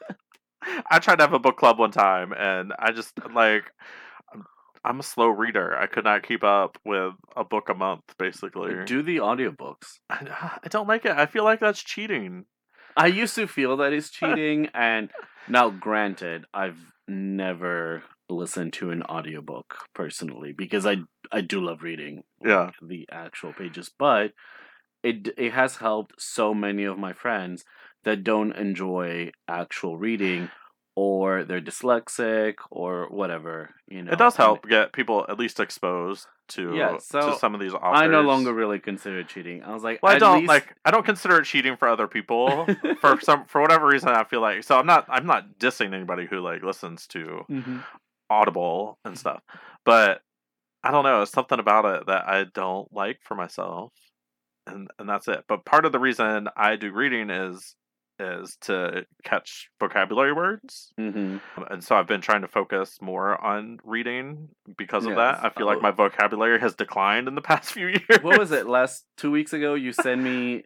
I 0.90 0.98
tried 0.98 1.16
to 1.16 1.22
have 1.24 1.32
a 1.32 1.38
book 1.38 1.56
club 1.56 1.78
one 1.78 1.90
time, 1.90 2.32
and 2.32 2.72
I 2.78 2.92
just 2.92 3.12
like 3.32 3.70
I'm- 4.84 5.00
a 5.00 5.02
slow 5.02 5.28
reader. 5.28 5.76
I 5.76 5.86
could 5.86 6.04
not 6.04 6.22
keep 6.24 6.42
up 6.42 6.76
with 6.84 7.14
a 7.36 7.44
book 7.44 7.68
a 7.68 7.74
month, 7.74 8.02
basically. 8.18 8.84
Do 8.84 9.02
the 9.02 9.18
audiobooks. 9.18 9.98
I, 10.10 10.58
I 10.64 10.68
don't 10.68 10.88
like 10.88 11.04
it. 11.04 11.12
I 11.12 11.26
feel 11.26 11.44
like 11.44 11.60
that's 11.60 11.82
cheating. 11.82 12.46
I 12.96 13.06
used 13.06 13.34
to 13.36 13.46
feel 13.46 13.76
that 13.76 13.84
that 13.90 13.92
is 13.92 14.10
cheating, 14.18 14.68
and 14.74 15.10
now, 15.48 15.70
granted, 15.70 16.46
I've 16.52 16.78
never 17.08 18.02
listened 18.28 18.72
to 18.72 18.90
an 18.90 19.02
audiobook 19.04 19.76
personally 19.94 20.52
because 20.56 20.86
I 20.86 20.96
I 21.30 21.42
do 21.42 21.60
love 21.60 21.82
reading 21.82 22.22
like, 22.40 22.48
Yeah. 22.48 22.70
the 22.80 23.06
actual 23.12 23.52
pages, 23.52 23.90
but 23.98 24.32
it 25.02 25.28
it 25.36 25.52
has 25.52 25.76
helped 25.76 26.14
so 26.20 26.54
many 26.54 26.84
of 26.84 26.98
my 26.98 27.12
friends 27.12 27.64
that 28.04 28.24
don't 28.24 28.52
enjoy 28.56 29.30
actual 29.48 29.96
reading 29.96 30.50
or 30.94 31.44
they're 31.44 31.60
dyslexic 31.60 32.54
or 32.70 33.06
whatever 33.10 33.70
you 33.88 34.02
know 34.02 34.12
It 34.12 34.18
does 34.18 34.34
and 34.36 34.44
help 34.44 34.68
get 34.68 34.92
people 34.92 35.24
at 35.28 35.38
least 35.38 35.58
exposed 35.60 36.26
to 36.48 36.74
Yeah, 36.76 36.98
so 36.98 37.32
to 37.32 37.38
some 37.38 37.54
of 37.54 37.60
these 37.60 37.72
authors. 37.72 38.02
I 38.02 38.06
no 38.08 38.20
longer 38.20 38.52
really 38.52 38.78
consider 38.78 39.22
cheating. 39.24 39.62
I 39.62 39.72
was 39.72 39.82
like, 39.82 40.02
Well, 40.02 40.14
I 40.14 40.18
don't 40.18 40.40
least- 40.40 40.48
like. 40.48 40.74
I 40.84 40.90
don't 40.90 41.06
consider 41.06 41.38
it 41.40 41.44
cheating 41.46 41.76
for 41.78 41.88
other 41.88 42.06
people. 42.08 42.66
for 43.00 43.18
some, 43.22 43.46
for 43.46 43.62
whatever 43.62 43.86
reason, 43.86 44.10
I 44.10 44.24
feel 44.24 44.42
like. 44.42 44.62
So 44.64 44.76
I'm 44.78 44.84
not. 44.84 45.06
I'm 45.08 45.24
not 45.24 45.58
dissing 45.58 45.94
anybody 45.94 46.26
who 46.26 46.40
like 46.40 46.62
listens 46.62 47.06
to 47.08 47.44
Mhm. 47.50 47.84
Audible 48.28 48.98
and 49.06 49.16
stuff. 49.18 49.40
But 49.86 50.20
I 50.82 50.90
don't 50.90 51.04
know. 51.04 51.22
It's 51.22 51.30
something 51.32 51.58
about 51.58 51.84
it 51.86 52.06
that 52.08 52.28
I 52.28 52.44
don't 52.52 52.92
like 52.92 53.20
for 53.22 53.34
myself, 53.34 53.92
and 54.66 54.88
and 54.98 55.08
that's 55.08 55.28
it. 55.28 55.44
But 55.48 55.64
part 55.64 55.86
of 55.86 55.92
the 55.92 56.00
reason 56.00 56.48
I 56.56 56.76
do 56.76 56.92
reading 56.92 57.30
is 57.30 57.74
is 58.18 58.56
to 58.62 59.04
catch 59.24 59.68
vocabulary 59.80 60.32
words, 60.32 60.92
Mhm. 60.98 61.40
and 61.70 61.82
so 61.82 61.96
I've 61.96 62.06
been 62.06 62.20
trying 62.20 62.42
to 62.42 62.48
focus 62.48 62.98
more 63.00 63.42
on 63.42 63.78
reading 63.84 64.48
because 64.76 65.06
of 65.06 65.16
that. 65.16 65.44
I 65.44 65.48
feel 65.50 65.66
like 65.66 65.78
Oh. 65.78 65.82
my 65.82 65.90
vocabulary 65.90 66.60
has 66.60 66.74
declined 66.74 67.26
in 67.28 67.34
the 67.34 67.42
past 67.52 67.72
few 67.72 67.88
years. 67.88 68.22
what 68.22 68.38
was 68.38 68.52
it 68.52 68.66
last 68.66 69.06
two 69.16 69.30
weeks 69.30 69.52
ago 69.52 69.74
you 69.74 69.92
sent 69.92 70.20
me 70.20 70.62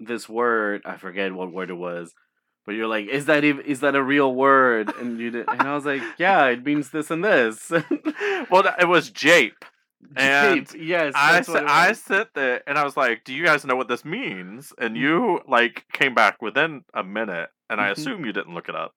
this 0.00 0.28
word 0.28 0.80
i 0.84 0.96
forget 0.96 1.32
what 1.32 1.52
word 1.52 1.70
it 1.70 1.74
was 1.74 2.14
but 2.64 2.76
you're 2.76 2.86
like 2.86 3.08
is 3.08 3.26
that 3.26 3.42
even 3.42 3.64
is 3.64 3.80
that 3.80 3.96
a 3.96 4.02
real 4.02 4.32
word 4.32 4.94
and 5.00 5.18
you 5.18 5.28
did 5.30 5.48
and 5.48 5.62
i 5.62 5.74
was 5.74 5.84
like 5.84 6.02
yeah 6.18 6.46
it 6.46 6.64
means 6.64 6.90
this 6.90 7.10
and 7.10 7.24
this 7.24 7.70
well, 8.50 8.62
it 8.78 8.86
was 8.88 9.10
jape. 9.10 9.64
And 10.16 10.72
yes 10.74 11.14
I, 11.16 11.32
that's 11.34 11.48
s- 11.48 11.62
I 11.66 11.92
sit 11.92 12.34
there 12.34 12.62
and 12.68 12.78
I 12.78 12.84
was 12.84 12.96
like, 12.96 13.24
"Do 13.24 13.34
you 13.34 13.44
guys 13.44 13.64
know 13.64 13.76
what 13.76 13.88
this 13.88 14.04
means?" 14.04 14.72
And 14.78 14.94
Mm-hmm. 14.94 15.02
you 15.04 15.40
like 15.48 15.84
came 15.92 16.14
back 16.14 16.40
within 16.40 16.84
a 16.94 17.02
minute, 17.04 17.50
and 17.68 17.80
I 17.80 17.88
Mhm. 17.88 17.92
assume 17.92 18.24
you 18.24 18.32
didn't 18.32 18.54
look 18.54 18.68
it 18.68 18.74
up. 18.76 18.94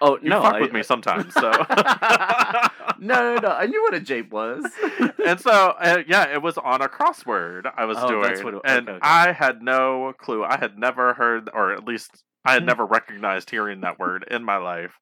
oh 0.00 0.18
You 0.22 0.30
no 0.30 0.40
fuck 0.42 0.54
I- 0.54 0.60
with 0.60 0.72
me 0.72 0.82
sometimes, 0.82 1.34
so. 1.34 1.50
no 2.98 3.34
no 3.34 3.36
no 3.36 3.48
i 3.50 3.66
knew 3.66 3.82
what 3.82 3.94
a 3.94 4.00
jape 4.00 4.30
was 4.32 4.64
and 5.26 5.40
so, 5.40 5.50
uh, 5.78 6.02
yeah, 6.06 6.32
it 6.32 6.42
was 6.42 6.56
on 6.58 6.82
a 6.82 6.88
crossword 6.88 7.70
I 7.76 7.84
was 7.84 7.98
Oh, 8.00 8.08
doing, 8.08 8.30
it- 8.32 8.60
and 8.64 8.88
okay, 8.88 8.96
okay. 8.96 8.98
I 9.02 9.32
had 9.32 9.62
no 9.62 10.12
clue. 10.18 10.44
I 10.44 10.56
had 10.58 10.78
never 10.78 11.14
heard, 11.14 11.50
or 11.52 11.72
at 11.72 11.84
least 11.84 12.22
I 12.44 12.52
had 12.52 12.62
Hmm. 12.62 12.66
never 12.66 12.84
recognized 12.86 13.50
hearing 13.50 13.80
that 13.82 13.98
word 13.98 14.24
in 14.30 14.44
my 14.44 14.56
life, 14.58 14.98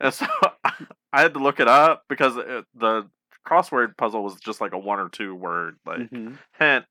and 0.00 0.12
so 0.12 0.26
I 1.12 1.20
had 1.22 1.34
to 1.34 1.40
look 1.40 1.58
it 1.60 1.68
up 1.68 2.04
because 2.08 2.36
it, 2.36 2.64
the 2.74 3.08
crossword 3.46 3.96
puzzle 3.96 4.22
was 4.22 4.36
just 4.40 4.60
like 4.60 4.72
a 4.72 4.78
one 4.78 4.98
or 5.00 5.08
two 5.08 5.34
word 5.34 5.76
like 5.86 6.10
Mhm. 6.10 6.38
hint. 6.58 6.84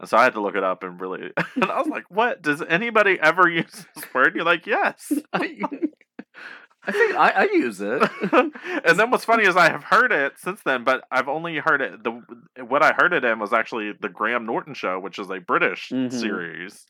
And 0.00 0.08
so 0.08 0.16
I 0.16 0.22
had 0.24 0.34
to 0.34 0.40
look 0.40 0.54
it 0.56 0.62
up 0.64 0.82
and 0.84 1.00
really, 1.00 1.32
and 1.56 1.64
I 1.64 1.78
was 1.78 1.88
like, 1.88 2.04
"What? 2.08 2.40
Does 2.42 2.62
anybody 2.62 3.18
ever 3.20 3.48
use 3.48 3.86
this 3.94 4.14
word?" 4.14 4.34
You're 4.36 4.44
like, 4.44 4.66
"Yes." 4.66 5.12
I, 5.32 6.92
think 6.92 7.16
I, 7.16 7.30
I 7.30 7.42
use 7.52 7.80
it 7.82 8.02
and 8.32 8.98
then 8.98 9.10
what's 9.10 9.24
funny 9.24 9.44
is 9.44 9.56
I 9.56 9.68
have 9.68 9.84
heard 9.84 10.10
it 10.10 10.38
since 10.38 10.62
then, 10.62 10.84
but 10.84 11.04
I've 11.10 11.28
only 11.28 11.56
heard 11.58 11.82
it. 11.82 12.02
The 12.02 12.22
what 12.64 12.82
I 12.82 12.92
heard 12.92 13.12
it 13.12 13.24
in 13.24 13.38
was 13.40 13.52
actually 13.52 13.92
the 14.00 14.08
Graham 14.08 14.46
Norton 14.46 14.72
Show, 14.74 14.98
which 14.98 15.18
is 15.18 15.28
a 15.30 15.38
British 15.38 15.90
Mhm. 15.90 16.10
series, 16.12 16.86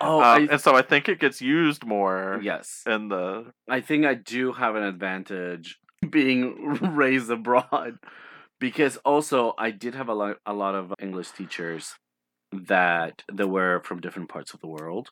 oh 0.00 0.20
Uh, 0.20 0.24
I, 0.24 0.38
and 0.50 0.60
so 0.60 0.76
I 0.76 0.82
think 0.82 1.08
it 1.08 1.18
gets 1.18 1.40
used 1.40 1.84
more 1.84 2.38
yes 2.42 2.84
in 2.86 3.08
the. 3.08 3.52
I 3.68 3.80
think 3.80 4.04
I 4.04 4.14
do 4.14 4.52
have 4.52 4.76
an 4.76 4.84
advantage 4.84 5.80
being 6.08 6.54
raised 6.94 7.30
abroad 7.30 7.98
because 8.62 8.96
also 8.98 9.54
I 9.58 9.72
did 9.72 9.94
have 9.96 10.08
a 10.08 10.14
lot 10.14 10.38
a 10.46 10.54
lot 10.54 10.76
of 10.76 10.94
English 11.00 11.32
teachers 11.32 11.94
that 12.52 13.24
that 13.32 13.48
were 13.48 13.82
from 13.84 14.00
different 14.00 14.30
parts 14.30 14.54
of 14.54 14.60
the 14.60 14.68
world 14.68 15.10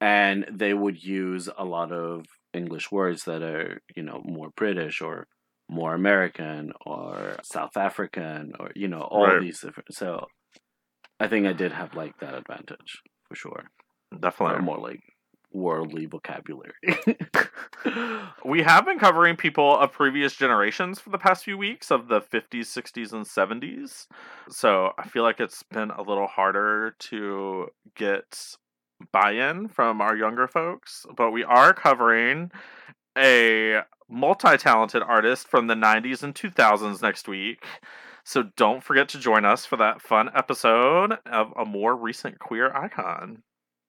and 0.00 0.46
they 0.50 0.74
would 0.74 1.02
use 1.02 1.48
a 1.56 1.64
lot 1.64 1.92
of 1.92 2.26
English 2.52 2.90
words 2.92 3.24
that 3.24 3.42
are, 3.42 3.80
you 3.96 4.02
know, 4.02 4.20
more 4.24 4.50
British 4.56 5.00
or 5.00 5.26
more 5.68 5.94
American 5.94 6.72
or 6.84 7.38
South 7.42 7.76
African 7.76 8.52
or 8.60 8.70
you 8.76 8.86
know 8.88 9.00
all 9.00 9.34
Right. 9.34 9.36
these 9.36 9.60
different. 9.60 9.94
So 9.94 10.26
I 11.20 11.28
think 11.28 11.46
I 11.46 11.54
did 11.54 11.72
have 11.72 11.94
like 11.94 12.18
that 12.20 12.34
advantage 12.34 13.02
for 13.28 13.36
sure. 13.36 13.70
Or 14.44 14.58
Definitely. 14.58 14.60
more 14.60 14.78
like 14.78 15.00
worldly 15.54 16.06
vocabulary. 16.06 16.74
we 18.44 18.62
have 18.62 18.84
been 18.84 18.98
covering 18.98 19.36
people 19.36 19.78
of 19.78 19.92
previous 19.92 20.34
generations 20.34 20.98
for 20.98 21.10
the 21.10 21.18
past 21.18 21.44
few 21.44 21.56
weeks 21.56 21.90
of 21.90 22.08
the 22.08 22.20
50s, 22.20 22.66
60s, 22.66 23.12
and 23.12 23.24
70s. 23.24 24.06
So 24.50 24.92
I 24.98 25.08
feel 25.08 25.22
like 25.22 25.40
it's 25.40 25.62
been 25.62 25.90
a 25.90 26.02
little 26.02 26.26
harder 26.26 26.96
to 26.98 27.68
get 27.94 28.56
buy 29.12 29.32
in 29.32 29.68
from 29.68 30.00
our 30.00 30.16
younger 30.16 30.48
folks, 30.48 31.06
but 31.16 31.30
we 31.30 31.44
are 31.44 31.72
covering 31.72 32.50
a 33.16 33.80
multi 34.08 34.56
talented 34.56 35.02
artist 35.02 35.48
from 35.48 35.66
the 35.66 35.74
90s 35.74 36.22
and 36.22 36.34
2000s 36.34 37.00
next 37.00 37.28
week. 37.28 37.64
So 38.24 38.44
don't 38.56 38.82
forget 38.82 39.08
to 39.10 39.18
join 39.18 39.44
us 39.44 39.66
for 39.66 39.76
that 39.76 40.00
fun 40.00 40.30
episode 40.34 41.18
of 41.26 41.52
a 41.56 41.64
more 41.64 41.94
recent 41.94 42.38
queer 42.38 42.74
icon. 42.74 43.42